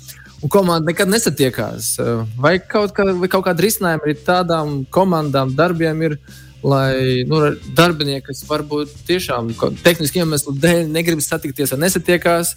Un 0.43 0.51
komanda 0.51 0.91
nekad 0.91 1.11
nesatiekās. 1.11 1.93
Uh, 2.03 2.25
vai 2.39 2.57
kaut, 2.59 2.95
kā, 2.95 3.07
vai 3.15 3.31
kaut 3.31 3.45
kāda 3.47 3.63
risinājuma 3.63 4.11
ir 4.11 4.23
tādām 4.27 4.81
komandām, 4.91 5.55
darbiem, 5.55 6.01
ir, 6.09 6.17
lai 6.63 7.23
nu, 7.27 7.41
darbinieki, 7.75 8.27
kas 8.29 8.43
varbūt 8.47 8.91
tiešām 9.07 9.51
tehniski 9.83 10.23
iemeslu 10.23 10.55
dēļ 10.63 10.87
negrib 10.91 11.23
satikties 11.23 11.75
vai 11.75 11.81
nesatiekās, 11.85 12.53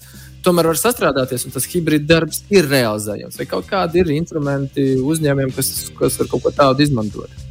tomēr 0.46 0.70
var 0.70 0.78
sastrādāties, 0.78 1.46
un 1.46 1.54
tas 1.54 1.66
hibrīd 1.70 2.06
darbs 2.06 2.44
ir 2.54 2.68
realizējams. 2.70 3.38
Vai 3.38 3.48
kaut 3.50 3.66
kādi 3.70 4.02
ir 4.02 4.14
instrumenti 4.14 4.92
uzņēmumiem, 5.02 5.54
kas, 5.54 5.90
kas 5.98 6.22
var 6.22 6.30
kaut 6.30 6.46
ko 6.46 6.54
tādu 6.54 6.86
izmantot? 6.86 7.45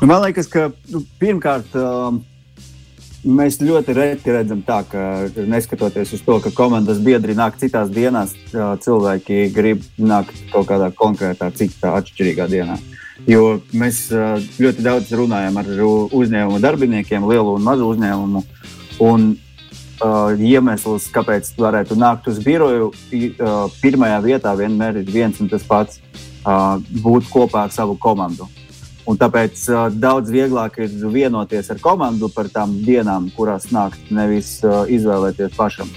Nu, 0.00 0.06
man 0.06 0.22
liekas, 0.22 0.46
ka 0.46 0.70
nu, 0.92 1.02
pirmkārt. 1.20 1.74
Um, 1.74 2.24
Mēs 3.26 3.56
ļoti 3.58 3.94
reti 3.96 4.30
redzam, 4.30 4.60
tā, 4.62 4.76
ka 4.86 5.00
neskatoties 5.50 6.12
uz 6.14 6.20
to, 6.22 6.36
ka 6.38 6.52
komandas 6.54 7.00
biedri 7.02 7.34
nāk 7.34 7.56
citās 7.58 7.90
dienās, 7.90 8.30
cilvēki 8.54 9.48
grib 9.50 9.82
nākt 9.98 10.38
kaut 10.52 10.68
kādā 10.68 10.92
konkrētā, 10.94 11.48
citā 11.50 11.96
atšķirīgā 11.98 12.46
dienā. 12.48 12.76
Jo 13.26 13.58
mēs 13.74 14.04
uh, 14.14 14.38
ļoti 14.62 14.84
daudz 14.86 15.10
runājam 15.18 15.58
ar 15.58 15.72
uzņēmumu 16.14 16.60
darbiniekiem, 16.62 17.26
lielu 17.26 17.56
un 17.58 17.66
mazu 17.66 17.90
uzņēmumu. 17.90 18.44
Un, 19.02 19.26
uh, 19.34 20.38
iemesls, 20.38 21.10
kāpēc 21.12 21.50
varētu 21.58 21.98
nākt 21.98 22.30
uz 22.30 22.38
biroju, 22.46 22.92
uh, 22.94 23.58
pirmajā 23.82 24.22
vietā 24.30 24.54
vienmēr 24.62 25.02
ir 25.02 25.10
viens 25.10 25.42
un 25.42 25.50
tas 25.50 25.66
pats 25.66 25.98
uh,- 25.98 26.78
būt 27.04 27.26
kopā 27.34 27.66
ar 27.66 27.74
savu 27.74 27.98
komandu. 27.98 28.46
Un 29.08 29.16
tāpēc 29.16 29.62
uh, 29.72 29.86
daudz 29.88 30.28
vieglāk 30.28 30.76
ir 30.84 30.92
vienoties 31.08 31.70
ar 31.72 31.80
komandu 31.80 32.28
par 32.28 32.50
tām 32.52 32.74
dienām, 32.84 33.30
kurās 33.32 33.70
nākt, 33.72 34.10
nevis 34.12 34.58
uh, 34.66 34.82
izvēlēties 34.84 35.54
pašam. 35.56 35.88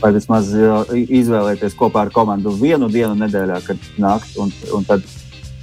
Vai 0.00 0.14
vismaz 0.16 0.48
uh, 0.56 0.88
izvēlēties 0.92 1.76
kopā 1.76 2.06
ar 2.06 2.12
komandu 2.14 2.54
vienu 2.56 2.88
dienu 2.92 3.12
nedēļā, 3.20 3.60
kad 3.66 3.90
nākt, 4.00 4.38
un, 4.40 4.52
un 4.72 4.86
tad 4.88 5.04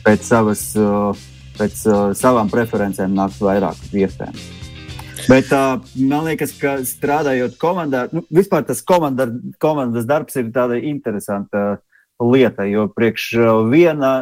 pēc, 0.06 0.28
savas, 0.28 0.68
uh, 0.78 1.24
pēc 1.58 1.82
uh, 1.90 2.04
savām 2.18 2.52
preferencēm 2.54 3.16
nākt 3.18 3.42
vairāk 3.42 3.80
iespējams. 3.90 4.46
Bet 5.30 5.50
uh, 5.56 5.80
man 5.98 6.28
liekas, 6.28 6.54
ka 6.60 6.76
strādājot 6.86 7.58
komandā, 7.62 8.06
nu, 8.14 8.22
vispār 8.34 8.68
tas 8.68 8.84
komanda, 8.86 9.32
komandas 9.64 10.06
darbs 10.06 10.38
ir 10.38 10.54
tāda 10.54 10.78
interesanta 10.78 11.80
lieta, 12.22 12.68
jo 12.70 12.86
priekš 12.94 13.32
viena 13.72 14.14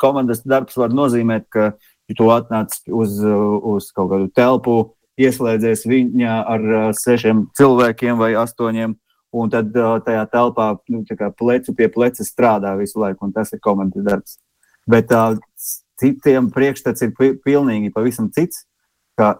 komandas 0.00 0.42
darbs 0.44 0.76
var 0.80 0.94
nozīmēt, 0.94 1.48
ka 1.52 1.72
tu 2.16 2.28
atnāc 2.32 2.76
uz, 2.88 3.16
uz 3.20 3.88
kaut 3.96 4.10
kādu 4.12 4.28
telpu, 4.36 4.76
ieslēdzies 5.20 5.86
viņā 5.88 6.36
ar 6.50 6.66
sešiem 6.98 7.46
cilvēkiem 7.56 8.18
vai 8.20 8.34
astoņiem, 8.38 8.96
un 9.34 9.50
tad 9.50 9.72
tajā 9.74 10.24
telpā 10.32 10.68
nu, 10.90 11.02
plecu 11.38 11.74
pie 11.74 11.88
pleca 11.90 12.26
strādā 12.26 12.74
visu 12.78 13.00
laiku, 13.02 13.26
un 13.26 13.34
tas 13.34 13.52
ir 13.54 13.62
komandas 13.62 14.06
darbs. 14.06 14.38
Bet 14.90 15.10
uh, 15.14 15.38
citiem 16.00 16.50
priekšstats 16.52 17.06
ir 17.06 17.14
pilnīgi 17.44 17.92
pavisam 17.94 18.30
cits, 18.34 18.66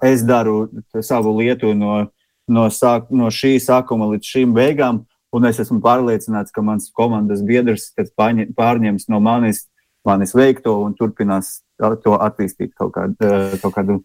es 0.03 0.23
daru 0.27 0.69
savu 1.03 1.35
lietu 1.39 1.75
no, 1.75 2.07
no, 2.49 2.69
sāk, 2.71 3.11
no 3.11 3.31
šī 3.35 3.57
sākuma 3.63 4.09
līdz 4.15 4.31
šīm 4.31 4.55
beigām, 4.57 5.03
un 5.35 5.49
es 5.51 5.59
esmu 5.63 5.81
pārliecināts, 5.83 6.55
ka 6.55 6.63
mans 6.63 6.91
komandas 6.95 7.43
biedrs, 7.47 7.91
kas 7.97 8.13
pārņems 8.15 9.09
no 9.11 9.21
manis 9.21 9.67
manis 10.05 10.35
veikto 10.37 10.77
un 10.85 10.95
turpinās 10.99 11.63
to 11.79 12.15
attīstīt 12.19 12.75
kaut 12.79 12.95
kādu, 12.95 13.17
eh, 13.21 13.59
kaut 13.63 13.75
kādu 13.75 13.99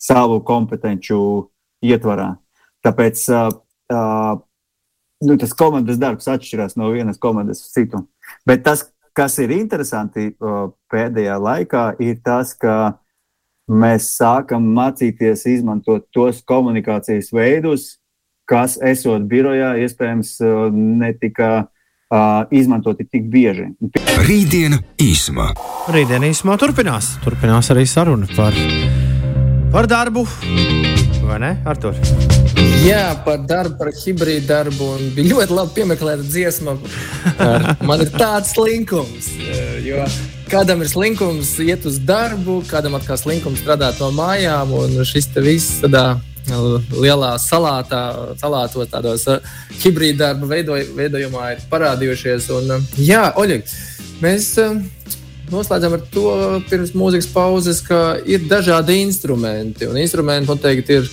savu 0.00 0.40
kompetenci 0.44 1.16
ietvarā. 1.84 2.34
Tāpēc 2.84 3.20
nu, 5.24 5.36
tas 5.40 5.54
komandas 5.56 5.96
darbs 6.00 6.28
atšķirās 6.28 6.76
no 6.76 6.90
vienas 6.92 7.18
komandas 7.18 7.62
uz 7.64 7.72
citu. 7.72 8.02
Bet 8.46 8.64
tas, 8.64 8.84
kas 9.16 9.38
ir 9.38 9.54
interesanti 9.56 10.34
pēdējā 10.92 11.38
laikā, 11.40 11.84
ir 12.00 12.20
tas, 12.24 12.52
ka 12.52 12.98
mēs 13.70 14.10
sākam 14.18 14.66
mācīties 14.76 15.46
izmantot 15.48 16.06
tos 16.12 16.42
komunikācijas 16.44 17.32
veidus, 17.32 17.94
kas 18.44 18.76
esot 18.84 19.24
birojā, 19.28 19.74
iespējams, 19.84 20.36
netika 20.74 21.68
uh, 22.14 22.44
izmantoti 22.54 23.06
tik 23.10 23.26
bieži. 23.32 23.70
Rītdiena 24.28 24.78
īsumā. 25.02 25.50
Rītdiena 25.94 26.30
īsumā 26.30 26.56
turpinās. 26.60 27.16
Turpinās 27.24 27.72
arī 27.74 27.86
saruna 27.90 28.28
par, 28.36 28.56
par 29.74 29.90
darbu. 29.90 30.26
Vai 31.24 31.40
ne, 31.40 31.54
Artur? 31.66 31.96
Jā, 32.84 33.14
par 33.24 33.42
darbu, 33.48 33.78
par 33.80 33.90
hibrīdu 33.96 34.46
darbu. 34.46 34.92
Bija 35.16 35.32
ļoti 35.32 35.56
labi 35.56 35.76
piemeklēta 35.80 36.28
dziesma. 36.28 36.76
Man 37.88 38.04
ir 38.04 38.14
tāds 38.14 38.54
slinkums. 38.54 39.32
Jo 39.84 40.04
kādam 40.54 40.84
ir 40.84 40.90
slinkums 40.90 41.54
iet 41.64 41.86
uz 41.88 41.96
darbu, 42.06 42.60
kādam 42.68 42.94
atkal 42.98 43.16
slinkums 43.18 43.62
strādāt 43.62 43.98
no 43.98 44.10
mājām, 44.14 44.74
un 44.76 45.00
šis 45.08 45.30
te 45.32 45.42
viss 45.42 45.80
tādā 45.82 46.04
lielā 46.48 47.34
salātā, 47.40 48.02
salātos 48.40 48.90
tādos 48.92 49.26
uh, 49.32 49.56
hibrīda 49.80 50.28
darba 50.28 50.50
veidoj, 50.50 50.86
veidojumā 50.96 51.54
ir 51.54 51.66
parādījušies. 51.70 52.50
Un, 52.58 52.76
uh, 52.76 52.94
jā, 53.00 53.26
Oļeg, 53.40 53.64
Mēs 54.22 54.52
uh, 54.62 54.76
noslēdzam 55.50 55.96
ar 55.96 56.02
to 56.12 56.30
pirms 56.70 56.94
mūzikas 56.96 57.28
pauzes, 57.34 57.80
ka 57.84 58.16
ir 58.30 58.46
dažādi 58.50 59.00
instrumenti. 59.02 59.88
Un 59.90 59.98
instrumenti 59.98 60.50
noteikti 60.50 61.00
ir 61.00 61.10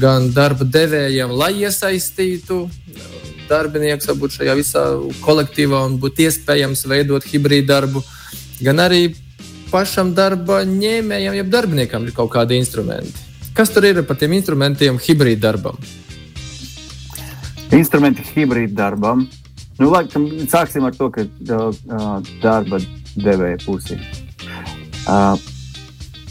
gan 0.00 0.30
darba 0.34 0.64
devējiem, 0.64 1.34
lai 1.36 1.52
iesaistītu 1.60 2.62
darbinieks 3.50 4.06
varbūt 4.06 4.38
šajā 4.38 4.54
visā 4.58 4.84
kolektīvā 5.24 5.82
un 5.88 5.96
būtu 6.00 6.26
iespējams 6.28 6.84
veidot 6.90 7.26
hibrīdu 7.26 7.66
darbu, 7.70 8.02
gan 8.62 8.82
arī 8.86 9.08
pašam 9.70 10.14
darba 10.14 10.62
ņēmējam, 10.66 11.34
jeb 11.38 11.50
darbiniekam 11.50 12.06
ir 12.06 12.14
kaut 12.14 12.30
kādi 12.34 12.58
instrumenti. 12.58 13.29
Kas 13.60 13.68
tur 13.68 13.84
ir 13.84 13.98
par 14.08 14.16
tiem 14.16 14.32
instrumentiem 14.32 14.96
hibrīdu 15.04 15.42
darbam? 15.42 15.74
Instrumenti 17.76 18.22
hibrīdu 18.24 18.72
darbam. 18.72 19.26
Nu, 19.76 19.90
laikam, 19.92 20.24
sāksim 20.48 20.86
ar 20.88 20.94
to, 20.96 21.10
ka 21.12 21.26
uh, 21.28 22.30
darba 22.40 22.78
devēja 23.20 23.58
pusē. 23.60 23.98
Uh, 25.04 25.36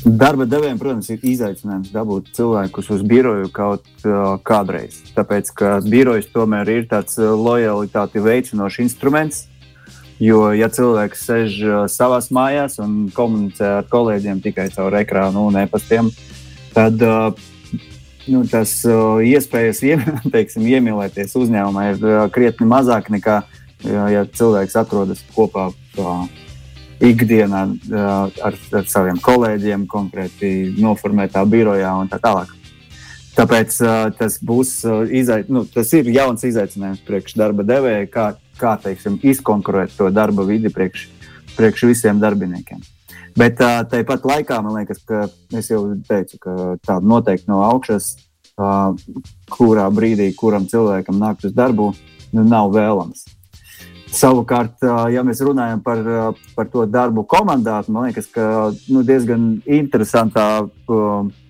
darba 0.01 0.47
devējiem, 0.49 0.79
protams, 0.81 1.11
ir 1.13 1.27
izaicinājums 1.29 1.91
dabūt 1.93 2.31
cilvēkus 2.33 2.89
uz 2.97 3.05
biroju 3.13 3.51
kaut 3.53 3.85
uh, 4.07 4.39
kādreiz. 4.41 4.97
Tāpēc, 5.13 5.53
ka 5.53 5.75
birojs 5.85 6.31
tomēr 6.33 6.73
ir 6.79 6.89
tāds 6.89 7.21
lojalitāti 7.21 8.25
veicinošs 8.25 8.81
instruments, 8.87 9.45
Jo, 10.19 10.49
ja 10.51 10.67
cilvēks 10.67 11.21
sēž 11.29 11.53
uh, 11.63 11.75
savā 11.87 12.17
mājās 12.35 12.73
un 12.83 13.05
komunicē 13.15 13.69
ar 13.77 13.85
kolēģiem 13.87 14.41
tikai 14.43 14.65
caur 14.73 14.97
ekrānu 14.99 15.45
un 15.47 15.61
e-pastiem, 15.61 16.09
tad 16.73 17.01
nu, 18.29 18.43
tas 18.49 18.73
iespējas 18.85 19.81
teiksim, 20.35 20.67
iemīlēties 20.67 21.35
uzņēmumā 21.39 21.87
ir 21.93 22.05
krietni 22.35 22.69
mazāk 22.69 23.09
nekā, 23.13 23.41
ja, 23.85 24.25
cilvēks 24.25 24.77
atrodas 24.79 25.23
kopā 25.35 25.69
ikdienā 26.99 27.63
ar, 28.43 28.57
ar 28.75 28.87
saviem 28.91 29.21
kolēģiem, 29.23 29.87
konkrēti 29.87 30.75
noformētā 30.79 31.45
birojā 31.47 31.95
un 32.01 32.11
tā 32.11 32.19
tālāk. 32.21 32.51
Tāpēc 33.39 33.77
tas 34.19 34.35
būs 34.43 34.81
izai, 35.15 35.45
nu, 35.47 35.63
tas 35.63 35.93
ir 35.95 36.09
jauns 36.11 36.43
izaicinājums 36.43 37.05
priekš 37.07 37.37
darba 37.39 37.63
devēja, 37.63 38.09
kā 38.11 38.25
kā 38.59 38.75
teiksim, 38.83 39.17
izkonkurēt 39.23 39.95
to 39.97 40.09
darba 40.13 40.45
vidi 40.47 40.71
priekš, 40.73 41.07
priekš 41.55 41.87
visiem 41.89 42.19
darbiniekiem. 42.21 42.83
Bet 43.37 43.61
uh, 43.61 43.81
tāpat 43.89 44.25
laikā 44.25 44.59
man 44.65 44.79
liekas, 44.79 45.01
ka 45.07 45.27
es 45.55 45.69
jau 45.71 45.83
teicu, 46.07 46.39
ka 46.41 46.55
tāda 46.85 47.05
noteikti 47.05 47.49
no 47.51 47.61
augšas, 47.67 48.13
uh, 48.57 48.93
kurā 49.53 49.89
brīdī 49.93 50.31
kuram 50.37 50.69
cilvēkam 50.69 51.19
nākt 51.21 51.49
uz 51.49 51.53
darbu, 51.57 51.91
nu, 52.33 52.45
nav 52.45 52.71
vēlams. 52.75 53.27
Savukārt, 54.09 54.81
ja 55.13 55.21
mēs 55.21 55.37
runājam 55.45 55.83
par, 55.85 55.99
par 56.55 56.65
to 56.73 56.81
darbu 56.89 57.21
komandā, 57.29 57.75
man 57.93 58.07
liekas, 58.07 58.25
ka 58.33 58.71
nu, 58.89 59.03
diezgan 59.05 59.59
interesantā 59.69 60.63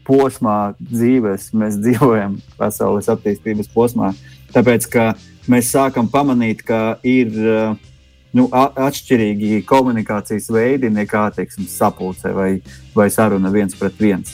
posmā 0.09 0.57
dzīves 0.79 1.51
mēs 1.57 1.77
dzīvojam 1.83 2.39
pasaules 2.59 3.09
attīstības 3.11 3.69
posmā. 3.73 4.13
Tāpēc, 4.55 4.89
ka 4.89 5.11
mēs 5.51 5.71
sākam 5.73 6.09
pamanīt, 6.09 6.63
ka 6.65 6.97
ir 7.05 7.35
eh, 7.37 7.88
nu, 8.37 8.47
atšķirīgi 8.53 9.63
komunikācijas 9.69 10.49
veidi 10.53 10.91
nekā 10.93 11.29
teiksim, 11.35 11.67
sapulce 11.69 12.33
vai, 12.35 12.51
vai 12.95 13.09
saruna 13.13 13.51
viens 13.53 13.75
pret 13.77 13.97
viens. 13.99 14.33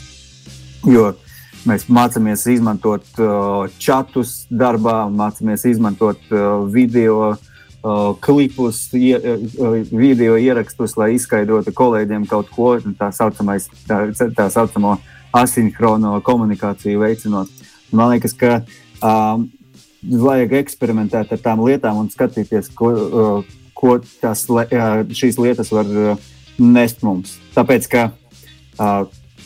Jo 0.85 1.13
mēs 1.65 1.87
mācāmies 1.89 2.45
izmantot 2.53 3.07
uh, 3.17 3.65
čatus 3.81 4.43
darbā, 4.51 5.05
mācāmies 5.09 5.65
izmantot 5.69 6.21
uh, 6.29 6.65
video 6.69 7.33
uh, 7.33 8.13
klipus, 8.21 8.85
ie, 8.93 9.15
uh, 9.17 9.75
video 9.89 10.37
ierakstus, 10.37 10.95
lai 10.99 11.15
izskaidrotu 11.15 11.73
kolēģiem 11.75 12.27
kaut 12.29 12.51
ko 12.53 12.75
tā, 12.99 13.09
saucamais, 13.15 13.69
tā, 13.89 14.05
tā 14.13 14.49
saucamo 14.53 14.99
asinhrono 15.35 16.19
komunikāciju 16.23 17.01
veicinot. 17.01 17.49
Man 17.95 18.13
liekas, 18.13 18.35
ka 18.37 18.61
um, 19.01 19.49
vajag 20.05 20.59
eksperimentēt 20.61 21.33
ar 21.33 21.41
tām 21.41 21.65
lietām 21.65 21.97
un 22.03 22.11
skatīties, 22.13 22.69
ko, 22.77 22.93
uh, 22.93 23.64
ko 23.85 23.99
tas, 24.21 24.45
šīs 25.13 25.37
lietas 25.41 25.69
var 25.73 25.89
nest 26.57 27.03
mums. 27.05 27.37
Tāpēc, 27.53 27.87
ka 27.91 28.07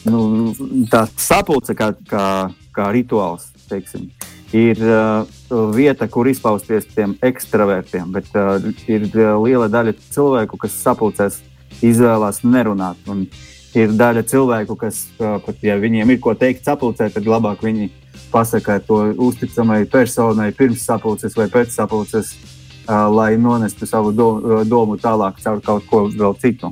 nu, 0.08 0.22
tā 0.92 1.04
sapulce 1.20 1.76
kā, 1.78 1.92
kā, 2.10 2.26
kā 2.76 2.90
rituāls, 2.96 3.50
teiksim, 3.70 4.08
ir 4.56 4.80
vieta, 5.76 6.08
kur 6.10 6.30
izpausties 6.32 6.88
tiem 6.94 7.18
ekstravertiem, 7.26 8.10
bet 8.16 8.32
ir 8.90 9.10
liela 9.44 9.70
daļa 9.72 9.98
cilvēku, 10.10 10.60
kas 10.64 10.78
sapulcēs 10.86 11.40
izvēlās 11.86 12.44
nerunāt. 12.44 13.02
Un 13.12 13.28
ir 13.78 13.92
daļa 13.98 14.24
cilvēku, 14.30 14.78
kas, 14.80 15.04
pat 15.20 15.66
ja 15.66 15.78
viņiem 15.82 16.16
ir 16.16 16.22
ko 16.24 16.34
teikt 16.38 16.66
sapulcē, 16.66 17.12
tad 17.14 17.28
labāk 17.30 17.66
viņi 17.66 17.92
pasakāt 18.30 18.86
to 18.86 19.02
uzticamai 19.26 19.84
personai 19.90 20.52
pirms 20.54 20.86
sapulces 20.86 21.38
vai 21.38 21.48
pēc 21.50 21.74
sapulces, 21.74 22.34
uh, 22.34 22.59
lai 22.90 23.38
nonestu 23.38 23.86
savu 23.86 24.12
do, 24.16 24.30
domu 24.66 24.98
tālāk 24.98 25.42
caur 25.44 25.62
kaut 25.66 25.86
ko 25.90 26.06
vēl 26.10 26.38
citu. 26.42 26.72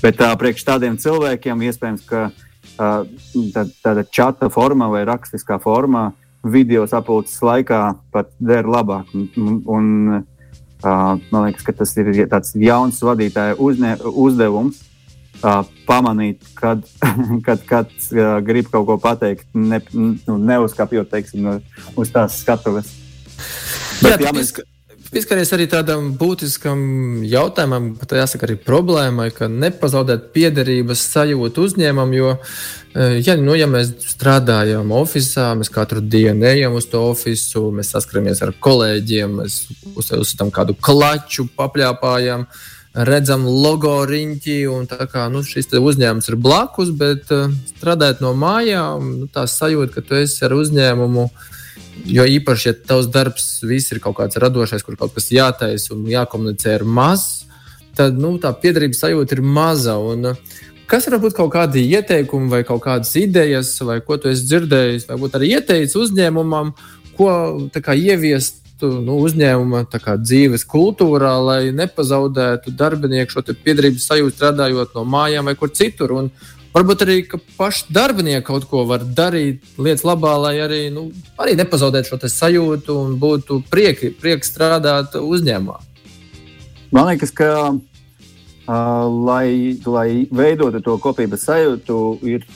Bet 0.00 0.20
uh, 0.20 0.32
priekš 0.40 0.64
tādiem 0.64 0.96
cilvēkiem 1.00 1.66
iespējams, 1.68 2.04
ka 2.08 2.30
uh, 2.30 3.04
tā, 3.52 3.66
tāda 3.84 4.04
čata 4.08 4.48
formā 4.52 4.88
vai 4.92 5.04
rakstiskā 5.08 5.60
formā 5.60 6.10
video 6.44 6.86
sapulces 6.88 7.40
laikā 7.44 7.80
pat 8.12 8.30
der 8.40 8.68
labāk. 8.68 9.10
Un, 9.14 9.58
un, 9.68 9.90
uh, 10.16 11.18
man 11.30 11.48
liekas, 11.48 11.66
ka 11.66 11.76
tas 11.82 11.92
ir 12.00 12.12
tāds 12.30 12.54
jauns 12.56 13.02
vadītāja 13.04 13.58
uzne, 13.60 13.96
uzdevums 14.00 14.80
uh, 15.44 15.60
pamanīt, 15.88 16.48
kad, 16.56 16.86
kad 17.46 17.64
kāds 17.68 18.08
uh, 18.16 18.38
grib 18.44 18.72
kaut 18.72 18.88
ko 18.88 18.98
pateikt, 19.02 19.48
ne, 19.54 19.82
nu, 19.92 20.38
neuzkāpjot 20.38 21.12
teiksim, 21.12 21.52
uz 22.00 22.12
tās 22.14 22.40
skatuves. 22.40 22.94
Bet, 24.00 24.16
jā, 24.16 24.30
jā, 24.30 24.36
mēs... 24.36 24.54
Pieskaries 25.10 25.50
arī 25.56 25.66
tādam 25.66 26.12
būtiskam 26.14 26.80
jautājumam, 27.26 27.88
pat 27.98 28.14
jāsaka, 28.14 28.46
arī 28.46 28.54
problēmai, 28.62 29.28
ka 29.34 29.48
nepazaudēt 29.50 30.28
piederības 30.34 31.02
sajūtu 31.16 31.66
uzņēmumam. 31.66 32.14
Jo, 32.14 32.32
ja, 33.18 33.34
nu, 33.40 33.56
ja 33.58 33.66
mēs 33.70 33.90
strādājam 34.12 34.94
oficiālā, 34.94 35.58
mēs 35.58 35.72
katru 35.74 36.00
dienu 36.00 36.46
ejam 36.52 36.78
uz 36.78 36.86
to 36.92 37.02
oficiālu, 37.10 37.72
mēs 37.80 37.90
saskaramies 37.96 38.44
ar 38.46 38.54
kolēģiem, 38.68 39.40
mēs 39.42 39.62
uzsveram 39.96 40.54
kādu 40.54 40.78
klaču, 40.78 41.48
papļāpājam. 41.58 42.46
Uh, 42.46 42.68
redzam 42.94 43.44
logo 43.46 44.00
riņķi, 44.08 44.56
un 44.70 44.88
tā 44.90 45.06
kā 45.10 45.28
nu, 45.30 45.44
šis 45.46 45.70
uzņēmums 45.78 46.30
ir 46.30 46.36
blakus, 46.40 46.90
bet 46.90 47.30
uh, 47.34 47.52
strādājot 47.76 48.22
no 48.24 48.34
mājām, 48.34 49.12
nu, 49.22 49.30
tā 49.30 49.46
sajūta, 49.46 49.94
ka 49.94 50.06
tu 50.06 50.18
esi 50.18 50.44
ar 50.46 50.56
uzņēmumu. 50.56 51.28
Jo 52.08 52.24
īpaši, 52.24 52.70
ja 52.70 52.74
tavs 52.92 53.10
darbs 53.12 53.46
viss 53.66 53.92
ir 53.92 54.00
kaut 54.00 54.16
kāds 54.20 54.38
radošais, 54.40 54.84
kur 54.86 54.96
kaut 55.00 55.12
kas 55.16 55.28
jātaisa 55.34 55.92
un 55.96 56.06
jākomunicē 56.08 56.78
ar 56.78 56.86
maz, 56.86 57.44
tad 57.98 58.16
nu, 58.18 58.36
tā 58.40 58.52
piedarības 58.56 59.02
sajūta 59.04 59.36
ir 59.36 59.42
maza. 59.44 59.98
Un, 59.98 60.32
uh, 60.32 60.60
kas 60.90 61.06
var 61.06 61.20
būt 61.22 61.36
kaut 61.38 61.52
kādi 61.54 61.84
ieteikumi 61.94 62.50
vai 62.50 62.62
kaut 62.66 62.82
kādas 62.82 63.12
idejas, 63.18 63.72
vai 63.86 64.00
ko 64.02 64.18
tu 64.18 64.30
esi 64.30 64.48
dzirdējis, 64.48 65.06
vai 65.10 65.30
arī 65.38 65.52
ieteicis 65.54 65.98
uzņēmumam, 66.00 66.72
ko 67.18 67.30
kā, 67.76 67.94
ieviest 67.94 68.58
nu, 68.82 69.20
uzņēmuma 69.20 69.84
kā, 69.92 70.16
dzīves 70.18 70.64
kultūrā, 70.68 71.34
lai 71.44 71.60
nepazaudētu 71.76 72.74
darbinieku 72.74 73.36
šo 73.36 73.44
piedarības 73.52 74.08
sajūtu 74.10 74.38
strādājot 74.38 74.96
no 74.96 75.04
mājām 75.06 75.50
vai 75.50 75.54
kur 75.60 75.70
citur. 75.76 76.16
Un 76.16 76.32
varbūt 76.74 77.04
arī 77.04 77.18
paši 77.58 77.90
darbinieki 77.94 78.46
kaut 78.46 78.66
ko 78.70 78.84
var 78.88 79.04
darīt 79.04 79.62
lietas 79.78 80.06
labā, 80.06 80.36
lai 80.40 80.56
arī, 80.62 80.82
nu, 80.94 81.08
arī 81.40 81.56
nepazaudētu 81.58 82.12
šo 82.12 82.30
sajūtu 82.30 82.96
un 82.96 83.14
būtu 83.20 83.62
prieki, 83.70 84.12
prieks 84.20 84.52
strādāt 84.52 85.16
uzņēmumā. 85.20 85.80
Man 86.90 87.06
liekas, 87.06 87.30
ka 87.30 87.50
lai, 88.68 89.78
lai 89.86 90.26
veidotu 90.30 90.80
to 90.82 90.96
kopības 91.02 91.46
sajūtu, 91.48 91.98
ir 92.26 92.46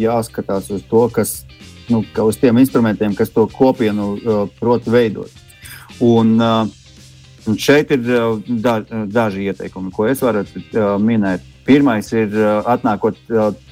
jāskatās 0.00 0.70
uz 0.72 0.82
to, 0.88 1.08
kas, 1.12 1.42
nu, 1.88 2.02
uz 2.24 2.40
tiem 2.40 2.58
instrumentiem, 2.58 3.14
kas 3.14 3.30
to 3.30 3.46
kopienu 3.52 4.16
prot 4.60 4.88
veidot. 4.88 5.30
Un, 6.04 6.38
un 6.38 7.58
šeit 7.58 7.90
ir 7.96 8.04
da, 8.48 8.78
daži 9.06 9.48
ieteikumi, 9.50 9.92
ko 9.92 10.06
es 10.08 10.22
varu 10.24 10.46
minēt. 11.02 11.44
Pirmais 11.68 12.06
ir 12.16 12.32
atnākot 12.64 13.18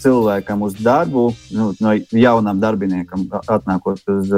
cilvēkam 0.02 0.66
uz 0.66 0.74
darbu, 0.84 1.30
nu, 1.56 1.70
no 1.80 1.94
jaunam 2.12 2.60
darbiniekam, 2.60 3.22
atnākot 3.48 4.02
uz 4.12 4.34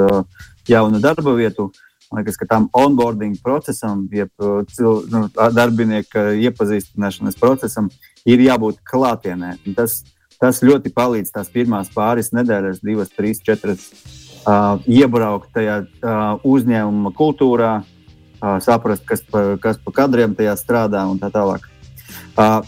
jaunu 0.69 1.01
darba 1.03 1.33
vietu. 1.35 1.67
Man 2.09 2.23
liekas, 2.23 2.39
ka 2.39 2.47
tam 2.49 2.69
onboarding 2.73 3.35
procesam, 3.43 4.07
jeb 4.15 4.31
cil, 4.71 5.03
nu, 5.11 5.25
darbinieka 5.53 6.31
iepazīstināšanas 6.39 7.37
procesam, 7.37 7.91
ir 8.25 8.41
jābūt 8.47 8.79
klātienē. 8.87 9.57
Tas, 9.77 9.99
tas 10.41 10.63
ļoti 10.65 10.93
palīdz 10.95 11.35
tās 11.35 11.51
pirmās 11.53 11.91
pāris 11.93 12.31
nedēļas, 12.33 12.81
divas, 12.81 13.11
trīs, 13.13 13.43
četras 13.45 13.85
uh, 13.91 14.79
iebraukt 14.89 15.51
tajā 15.53 15.83
uh, 15.83 16.47
uzņēmuma 16.47 17.13
kultūrā, 17.17 17.75
uh, 17.83 18.57
saprast, 18.63 19.05
kas 19.09 19.21
pa, 19.29 19.45
kas 19.61 19.77
pa 19.83 19.95
kadriem 20.01 20.33
tajā 20.39 20.55
strādā 20.59 21.05
un 21.11 21.21
tā 21.21 21.29
tālāk. 21.33 21.67
Uh, 22.33 22.63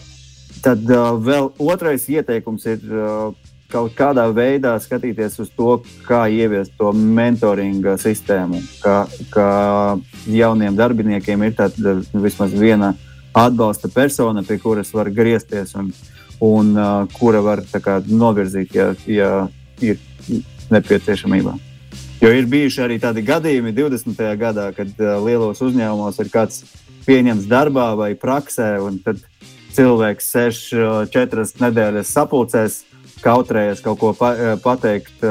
tad 0.62 0.84
uh, 0.90 1.12
vēl 1.18 1.50
otrais 1.62 2.04
ieteikums 2.10 2.66
ir 2.70 2.84
uh, 2.88 3.32
kaut 3.72 3.94
kādā 3.96 4.26
veidā 4.34 4.74
skatīties 4.80 5.38
uz 5.42 5.50
to, 5.56 5.78
kā 6.06 6.26
ieviest 6.30 6.74
to 6.78 6.92
mentoringa 6.92 7.96
sistēmu. 8.00 8.60
Kā, 8.82 8.96
kā 9.32 9.48
jauniem 10.28 10.76
darbiniekiem 10.78 11.46
ir 11.46 11.56
tāda 11.58 11.96
vismaz 12.12 12.54
viena 12.56 12.92
atbalsta 13.32 13.88
persona, 13.92 14.44
pie 14.44 14.58
kuras 14.60 14.92
var 14.92 15.10
griezties 15.10 15.74
un, 15.80 15.90
un 16.44 16.76
uh, 16.76 16.94
kura 17.16 17.40
var 17.44 17.64
kā, 17.72 18.00
novirzīt, 18.08 18.76
ja, 18.76 18.92
ja 19.08 19.32
ir 19.80 20.00
nepieciešamība. 20.72 21.56
Jo 22.22 22.30
ir 22.30 22.46
bijuši 22.46 22.84
arī 22.84 23.00
tādi 23.02 23.24
gadījumi 23.26 23.72
20. 23.74 24.20
gadā, 24.38 24.68
kad 24.76 24.92
uh, 25.00 25.16
lielos 25.24 25.64
uzņēmumos 25.64 26.20
ir 26.22 26.30
kāds 26.32 26.62
pieņemts 27.06 27.48
darbā 27.50 27.88
vai 27.98 28.12
praksē, 28.14 28.76
un 28.84 29.00
tad 29.02 29.24
cilvēks 29.76 30.30
sēž 30.34 30.62
četras 31.12 31.56
nedēļas 31.60 32.12
sapulcēs, 32.14 32.78
kautrējies 33.22 33.82
kaut 33.84 34.00
ko 34.00 34.12
pa, 34.18 34.32
pateikt, 34.64 35.24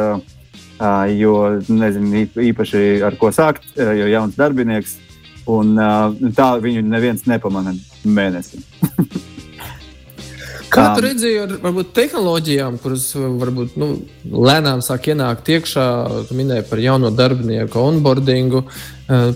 jo 1.16 1.36
nezinu 1.70 2.26
īpaši 2.50 2.86
ar 3.06 3.18
ko 3.22 3.34
sākt, 3.36 3.68
jo 3.78 4.12
jauns 4.12 4.38
darbinieks. 4.40 4.98
Un, 5.50 5.74
tā 6.38 6.54
viņu 6.62 6.86
neviens 6.86 7.26
nepamanā 7.28 7.74
mēnesi. 8.06 8.62
Kā 10.72 10.86
tu 10.96 11.04
redzēji 11.04 11.40
ar 11.44 11.52
varbūt, 11.60 11.90
tehnoloģijām, 11.98 12.78
kuras 12.80 13.10
varbūt 13.18 13.76
nu, 13.82 13.90
lēnām 14.32 14.80
sāk 14.86 15.10
ienākt 15.12 15.50
iekšā? 15.52 15.86
Tu 16.30 16.38
minēji 16.38 16.64
par 16.70 16.80
jauno 16.80 17.12
darbinieku 17.12 17.82
onboardingu. 17.82 18.64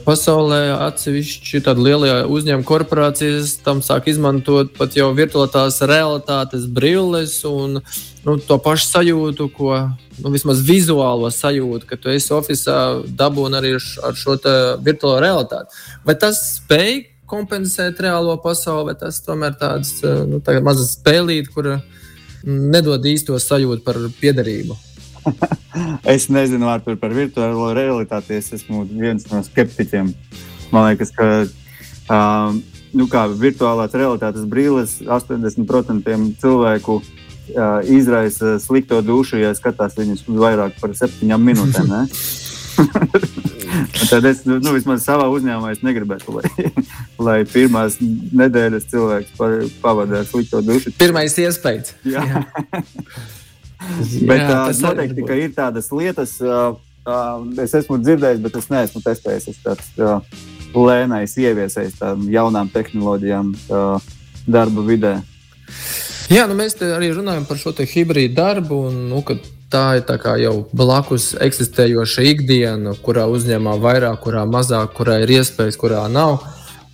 Pasaulē 0.06 0.62
atsevišķi 0.86 1.60
lielie 1.76 2.14
uzņēmumi, 2.32 2.68
korporācijas 2.68 3.58
tam 3.66 3.82
sāk 3.84 4.08
izmantot 4.08 4.72
pat 4.78 4.96
jau 4.96 5.10
virtuālās 5.18 5.82
realitātes 5.84 6.70
brilles 6.72 7.42
un 7.50 7.82
nu, 7.82 8.38
to 8.40 8.56
pašu 8.64 8.88
sajūtu, 8.94 9.50
ko 9.58 9.74
nu, 10.22 10.32
vismaz 10.32 10.64
vizuālo 10.64 11.28
sajūtu, 11.34 11.90
ka 11.90 12.00
tu 12.00 12.14
esi 12.14 12.32
oficiālā 12.38 13.04
dabūna 13.12 13.60
arī 13.60 13.76
ar 13.76 14.16
šo 14.16 14.38
virtuālo 14.86 15.20
realitāti. 15.26 15.84
Vai 16.08 16.16
tas 16.16 16.40
spēj 16.62 17.04
kompensēt 17.30 18.00
reālo 18.06 18.36
pasauli, 18.42 18.92
bet 18.92 19.04
tas 19.06 19.22
tomēr 19.26 19.56
tāds 19.60 19.98
eh, 20.04 20.24
nu, 20.30 20.42
mazs 20.66 20.96
spēlīt, 20.98 21.52
kur 21.54 21.78
nedod 22.46 23.06
īsto 23.10 23.38
sajūtu 23.42 23.84
par 23.86 24.00
piederību. 24.20 24.78
es 26.16 26.28
nezinu, 26.30 26.70
Artur, 26.70 26.98
par 27.02 27.14
virtuālo 27.16 27.72
realitāti. 27.76 28.38
Es 28.38 28.52
esmu 28.54 28.86
viens 28.92 29.26
no 29.32 29.42
skeptiķiem. 29.46 30.12
Man 30.74 30.90
liekas, 30.90 31.12
ka 31.16 31.30
um, 32.14 32.62
nu 32.96 33.08
kā, 33.12 33.26
virtuālās 33.30 33.96
realitātes 33.98 34.46
brīles 34.50 35.00
80% 35.02 36.38
cilvēku 36.42 37.00
uh, 37.02 37.82
izraisa 37.90 38.58
slikto 38.62 39.02
dušu, 39.06 39.42
ja 39.42 39.56
skatās 39.58 39.98
viņus 39.98 40.28
vairāk 40.30 40.78
par 40.82 40.96
septiņām 40.98 41.52
minūtēm. 41.52 41.94
Tad 44.10 44.26
es 44.30 44.44
nu, 44.48 44.60
vismaz 44.76 45.04
savā 45.06 45.28
uzņēmumā 45.34 45.74
negribētu, 45.86 46.36
lai, 46.38 46.72
lai 47.28 47.38
pirmās 47.50 47.98
nedēļas 48.02 48.90
cilvēks 48.92 49.36
pavadītu 49.84 50.20
ar 50.22 50.30
slikto 50.30 50.62
dušu. 50.66 50.94
Pirmais 51.00 51.38
iespējas. 51.42 51.96
Jā. 52.08 52.24
Jā. 52.32 52.44
bet 54.30 54.44
Jā, 54.44 54.60
uh, 54.64 54.74
noteikti 54.88 55.26
ir 55.44 55.54
tādas 55.56 55.92
lietas, 55.94 56.38
uh, 56.44 56.76
uh, 57.06 57.46
es 57.62 57.76
esmu 57.78 58.00
dzirdējis, 58.02 58.44
bet 58.46 58.60
es 58.62 58.70
neesmu 58.72 59.04
testējis. 59.06 59.50
Es 59.52 59.62
tāds 59.66 59.92
uh, 60.00 60.20
lēnais 60.76 61.36
ieviesējis 61.40 62.00
tādām 62.02 62.28
jaunām 62.32 62.72
tehnoloģijām 62.74 63.54
uh, 63.70 64.14
darba 64.48 64.86
vidē. 64.86 65.18
Jā, 66.32 66.48
nu 66.50 66.58
mēs 66.58 66.78
arī 66.82 67.12
runājam 67.14 67.46
par 67.46 67.60
šo 67.62 67.76
hibrīdu 67.78 68.34
darbu. 68.38 68.86
Un, 68.90 69.04
nu, 69.12 69.22
tā 69.76 69.84
ir 70.00 70.44
jau 70.46 70.56
blakus 70.74 71.34
eksistējoša 71.44 72.26
ikdiena, 72.32 72.96
kurā 73.06 73.28
uzņēmumā 73.32 73.76
vairāk, 73.84 74.22
kurā 74.24 74.46
mazāk, 74.50 74.94
kurā 74.98 75.20
ir 75.24 75.36
iespējas, 75.40 75.78
kurā 75.82 76.06
nav. 76.12 76.40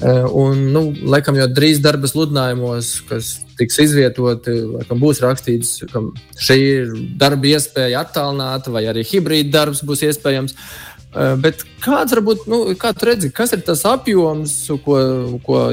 E, 0.01 0.11
un, 0.25 0.63
nu, 0.73 0.81
laikam 1.13 1.37
jau 1.37 1.47
drīz 1.53 1.81
darba 1.83 2.09
sludinājumos, 2.09 2.93
kas 3.09 3.33
tiks 3.59 3.77
izvietoti, 3.83 4.55
laikam 4.79 5.01
būs 5.01 5.21
rakstīts, 5.21 5.75
ka 5.91 6.01
šī 6.41 6.57
ir 6.61 6.95
darba 7.21 7.51
iespēja 7.51 8.01
attālināta, 8.01 8.73
vai 8.73 8.87
arī 8.89 9.05
hibrīda 9.05 9.53
darbs 9.59 9.83
būs 9.85 10.01
iespējams. 10.09 10.57
E, 10.57 11.27
bet 11.43 11.61
kāds 11.85 12.17
varbūt, 12.17 12.47
nu, 12.49 12.63
kā 12.81 12.95
redzi, 13.05 13.29
kas 13.35 13.53
ir 13.53 13.61
tas 13.67 13.85
apjoms, 13.85 14.57
ko, 14.85 14.97
ko, 15.45 15.67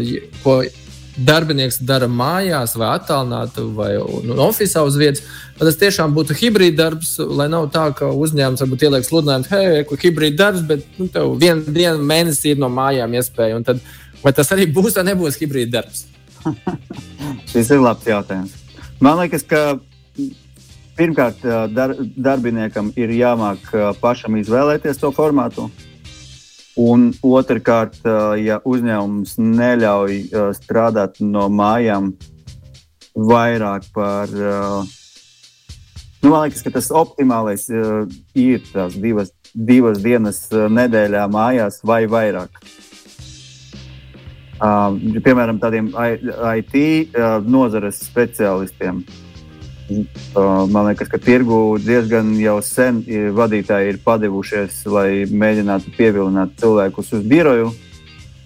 ko 0.44 0.60
darbinieks 1.18 1.80
dara 1.82 2.06
mājās, 2.10 2.74
vai 2.78 2.92
attālināti, 2.96 3.64
vai 3.74 3.90
nu, 3.98 4.36
oficiālā 4.46 4.88
uz 4.88 4.98
vietas. 5.00 5.24
Tas 5.58 5.78
tiešām 5.80 6.14
būtu 6.14 6.36
hibrīd 6.38 6.76
darbs, 6.78 7.16
lai 7.18 7.48
nav 7.50 7.68
tā, 7.74 7.88
ka 7.98 8.12
uzņēmums 8.14 8.62
varbūt 8.62 8.84
ieliek 8.86 9.06
sludinājumu, 9.06 9.48
hei, 9.50 9.82
ko 9.88 9.98
hibrīd 9.98 10.38
darbs, 10.38 10.62
bet 10.68 10.86
nu, 11.00 11.08
tev 11.12 11.34
vienu 11.40 11.74
dienu 11.74 12.04
mēnesī 12.06 12.54
ir 12.54 12.62
no 12.62 12.70
mājām 12.72 13.16
iespēja. 13.18 13.58
Tad, 13.66 13.82
vai 14.22 14.34
tas 14.36 14.54
arī 14.54 14.68
būs 14.70 14.98
vai 15.00 15.08
nebūs 15.10 15.40
hibrīd 15.42 15.74
darbs? 15.74 16.06
Šis 17.50 17.74
ir 17.74 17.82
labs 17.82 18.06
jautājums. 18.06 18.54
Man 19.02 19.18
liekas, 19.22 19.44
ka 19.46 19.78
pirmkārt 20.98 21.42
dar, 21.74 21.94
darbiniekam 22.14 22.92
ir 22.98 23.12
jāmāk 23.14 23.70
pašam 24.02 24.38
izvēlēties 24.38 25.02
to 25.02 25.10
formātu. 25.14 25.68
Un 26.78 27.08
otrkārt, 27.26 27.98
ja 28.38 28.60
uzņēmums 28.62 29.34
neļauj 29.42 30.18
strādāt 30.54 31.18
no 31.18 31.48
mājām 31.50 32.12
vairāk 33.18 33.88
par. 33.94 34.30
Nu, 36.22 36.30
man 36.30 36.44
liekas, 36.44 36.62
ka 36.62 36.70
tas 36.76 36.92
optimālais 36.94 37.66
ir 37.70 38.62
tās 38.70 38.94
divas, 38.94 39.32
divas 39.54 39.98
dienas 40.04 40.44
nedēļā 40.52 41.26
mājās 41.34 41.82
vai 41.82 42.04
vairāk. 42.10 42.62
Piemēram, 44.58 45.58
tādiem 45.62 45.90
IT 45.94 46.78
nozares 47.46 48.02
speciālistiem 48.06 49.02
Man 49.88 50.84
liekas, 50.84 51.08
ka 51.08 51.16
tirgu 51.16 51.78
diezgan 51.80 52.34
jau 52.36 52.58
sen 52.64 53.00
vadītāji 53.36 53.94
ir 53.94 54.00
padevušies, 54.04 54.82
lai 54.92 55.24
mēģinātu 55.24 55.94
pievilināt 55.96 56.58
cilvēkus 56.60 57.14
uz 57.16 57.22
biroju. 57.28 57.70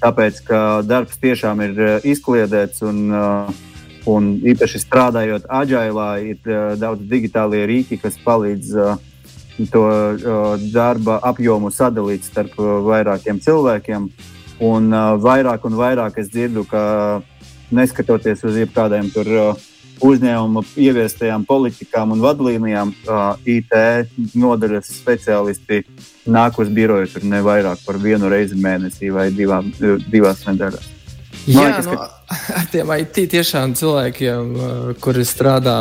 Tāpēc, 0.02 0.38
ka 0.46 0.60
darbs 0.86 1.18
tiešām 1.22 1.62
ir 1.66 1.80
izkliedēts 2.06 2.84
un, 2.86 3.10
un 4.10 4.28
īpaši 4.54 4.82
strādājot 4.84 5.50
aģailā, 5.50 6.10
ir 6.30 6.54
daudz 6.78 7.06
digitālie 7.10 7.64
rīki, 7.70 7.98
kas 8.02 8.18
palīdz 8.22 8.76
to 9.74 9.84
darba 10.70 11.18
apjomu 11.26 11.74
sadalīt 11.74 12.26
starp 12.26 12.54
vairākiem 12.86 13.42
cilvēkiem. 13.42 14.08
Un 14.62 14.94
vairāk 15.26 15.66
un 15.66 15.74
vairāk 15.74 16.22
es 16.22 16.30
dzirdu, 16.30 16.62
ka 16.70 16.82
neskatoties 17.74 18.44
uz 18.46 18.58
jebkādiem 18.62 19.08
tur 19.10 19.30
uh, 19.32 19.70
uzņēmuma 20.02 20.64
ieviestajām 20.76 21.44
politikām 21.46 22.14
un 22.14 22.22
vadlīnijām 22.22 22.94
IT 23.48 23.76
nodaļas 24.34 24.90
speciālisti 24.96 25.82
nāk 26.26 26.58
uz 26.62 26.72
biroju 26.72 27.10
tur 27.14 27.26
ne 27.28 27.42
vairāk 27.44 27.84
par 27.86 28.00
vienu 28.02 28.30
reizi 28.32 28.58
mēnesī 28.58 29.12
vai 29.14 29.30
divām, 29.34 29.70
divās 30.10 30.44
nedēļās. 30.48 30.90
Jā, 31.42 31.64
liekas, 31.66 31.88
no, 31.90 31.96
ka... 31.98 32.08
ar 32.60 32.66
tiem 32.70 32.92
IT 33.00 33.18
tiešām 33.32 33.74
cilvēkiem, 33.78 34.52
kuri 35.02 35.24
strādā 35.26 35.76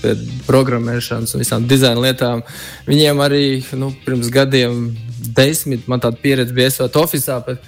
pie 0.00 0.14
programmēšanas 0.46 1.34
un 1.36 1.44
visām 1.44 1.66
dizaina 1.68 2.00
lietām, 2.06 2.44
viņiem 2.88 3.20
arī 3.24 3.44
nu, 3.76 3.92
pirms 4.06 4.32
gadiem, 4.32 4.86
desmit, 5.36 5.84
man 5.88 6.00
tāda 6.00 6.20
pieredze 6.22 6.56
bija 6.56 6.70
esot 6.72 6.96
oficiālā, 7.00 7.58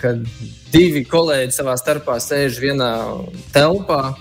kad 0.00 0.22
divi 0.72 1.02
kolēģi 1.08 1.56
savā 1.56 1.74
starpā 1.78 2.20
sēž 2.22 2.62
vienā 2.62 2.92
telpā 3.52 4.14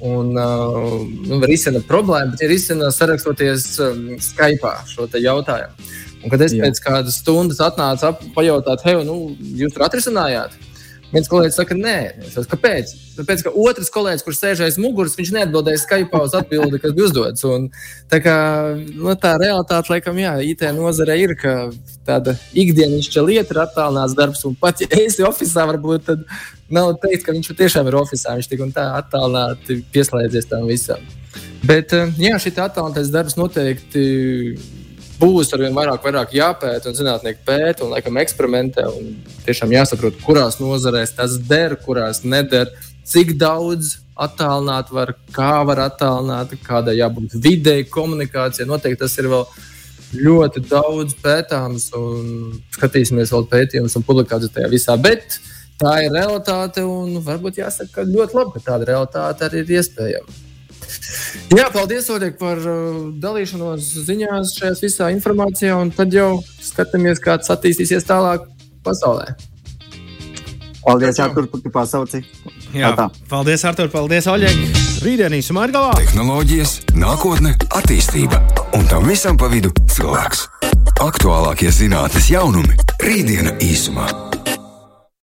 un 0.00 0.32
uh, 0.38 1.02
nu, 1.28 1.40
risina 1.48 1.82
problēmu, 1.84 2.34
bet 2.34 2.44
ir 2.46 2.52
risina 2.54 2.88
sarakstoties 2.94 3.66
um, 3.84 4.06
Skype 4.22 4.72
šo 4.88 5.08
jautājumu. 5.12 5.90
Un, 6.20 6.28
kad 6.32 6.42
es 6.44 6.52
Jā. 6.52 6.66
pēc 6.66 6.80
kādas 6.84 7.20
stundas 7.22 7.60
atnācu 7.64 8.10
ap, 8.10 8.24
pajautāt, 8.34 8.84
hei, 8.84 8.98
nu, 9.08 9.36
jūs 9.56 9.72
tur 9.76 9.86
atrisinājāt? 9.86 10.56
Viens 11.10 11.26
kolēģis 11.26 11.56
saka, 11.58 11.74
nē, 11.74 11.94
saku, 12.30 12.46
kāpēc? 12.52 12.92
Tāpēc, 13.16 13.42
ka 13.42 13.52
otrs 13.58 13.90
kolēģis, 13.90 14.22
kurš 14.22 14.38
sēž 14.38 14.62
aiz 14.66 14.76
muguras, 14.78 15.16
viņš 15.18 15.32
neatbildēja 15.34 15.80
Skype 15.82 16.20
uz 16.22 16.36
atbildi, 16.38 16.78
kas 16.82 16.94
bija 16.94 17.08
uzdots. 17.08 17.46
Un, 17.50 17.66
tā, 18.12 18.20
kā, 18.22 18.36
nu, 18.94 19.10
tā 19.18 19.34
realitāte, 19.42 19.90
laikam, 19.90 20.20
jā, 20.22 20.36
IT 20.46 20.62
nozare 20.76 21.18
ir, 21.18 21.34
tāda 22.06 22.36
ikdienišķa 22.54 23.26
lieta 23.26 23.56
ir 23.56 23.62
attālināts 23.64 24.14
darbs. 24.18 24.44
Un 24.46 24.54
pat, 24.60 24.84
ja 24.84 25.02
esi 25.02 25.26
oficiālā, 25.26 25.72
varbūt 25.72 26.06
tad 26.12 26.22
nav 26.70 26.94
teikt, 27.02 27.26
ka 27.26 27.34
viņš 27.34 27.54
tiešām 27.58 27.90
ir 27.90 27.98
oficiālā. 28.04 28.38
Viņš 28.38 28.52
tik 28.52 28.62
un 28.68 28.74
tā 28.76 28.86
attālināti 29.00 29.80
pieslēdzies 29.90 30.46
tam 30.52 30.70
visam. 30.70 31.02
Bet, 31.66 31.90
jā, 32.22 32.38
šī 32.38 32.54
attālinātais 32.54 33.10
darbs 33.10 33.34
noteikti 33.38 34.06
būs 35.20 35.52
ar 35.54 35.64
vien 35.64 35.74
vairāk, 35.76 36.02
vairāk 36.04 36.34
jāpēta, 36.36 36.90
un 36.90 36.98
zinātnieki 36.98 37.44
pēta 37.46 37.84
un 37.84 37.94
laikam 37.94 38.18
eksperimentē. 38.22 38.86
Un 38.96 39.16
tiešām 39.46 39.74
jāsaprot, 39.74 40.20
kurās 40.24 40.60
nozarēs 40.62 41.14
tas 41.16 41.36
der, 41.50 41.76
kurās 41.84 42.22
neder, 42.24 42.72
cik 43.06 43.34
daudz 43.40 43.98
attālināt 44.20 44.90
var, 44.92 45.14
kā 45.34 45.60
var 45.66 45.84
attālināt, 45.86 46.54
kādai 46.66 46.98
jābūt 46.98 47.36
videi, 47.42 47.84
komunikācijai. 47.88 48.68
Noteikti 48.68 49.02
tas 49.04 49.16
ir 49.20 49.30
vēl 49.32 49.46
ļoti 50.20 50.64
daudz 50.66 51.16
pētāms 51.22 51.88
un 51.96 52.60
skatīsimies 52.74 53.32
vēl 53.34 53.48
pētījumus 53.50 53.96
un 53.98 54.06
publikācijas 54.06 54.54
tajā 54.56 54.70
visā. 54.72 54.98
Bet 55.00 55.38
tā 55.80 55.96
ir 56.04 56.14
realitāte 56.14 56.84
un 56.84 57.20
varbūt 57.24 57.62
jāsaka, 57.62 58.00
ka 58.00 58.08
ļoti 58.08 58.38
labi, 58.38 58.54
ka 58.56 58.72
tāda 58.72 58.92
realitāte 58.92 59.46
arī 59.46 59.64
ir 59.64 59.76
iespējama. 59.80 60.49
Jā, 61.56 61.68
paldies, 61.74 62.08
Oļeg, 62.12 62.36
par 62.40 62.60
uh, 62.62 63.10
dalīšanos 63.22 63.92
ziņās 64.08 64.56
šajā 64.58 64.78
visā 64.82 65.10
informācijā, 65.14 65.76
un 65.78 65.92
tad 65.94 66.14
jau 66.14 66.40
skatāmies, 66.64 67.22
kā 67.22 67.38
tas 67.40 67.52
attīstīsies 67.56 68.06
tālāk 68.08 68.46
pasaulē. 68.86 69.34
Paldies, 70.80 71.18
Artur, 71.20 71.46
par 71.50 71.60
tu 71.60 71.70
pasauci. 71.70 72.22
Jā, 72.72 72.94
tā. 72.96 73.10
paldies, 73.28 73.64
Artur, 73.68 73.90
paldies, 73.92 74.28
Oļeg. 74.30 74.64
Rītdien 75.04 75.36
īsumā 75.36 75.66
ir 75.68 75.74
galā. 75.76 75.92
Tehnoloģijas, 76.00 76.74
nākotne, 76.96 77.54
attīstība 77.76 78.40
un 78.76 78.88
tam 78.90 79.06
visam 79.08 79.38
pa 79.40 79.50
vidu 79.52 79.72
cilvēks. 79.92 80.46
Aktuālākie 81.00 81.72
zinātnes 81.72 82.32
jaunumi- 82.32 82.76
rītdiena 83.06 83.56
īsumā. 83.64 84.29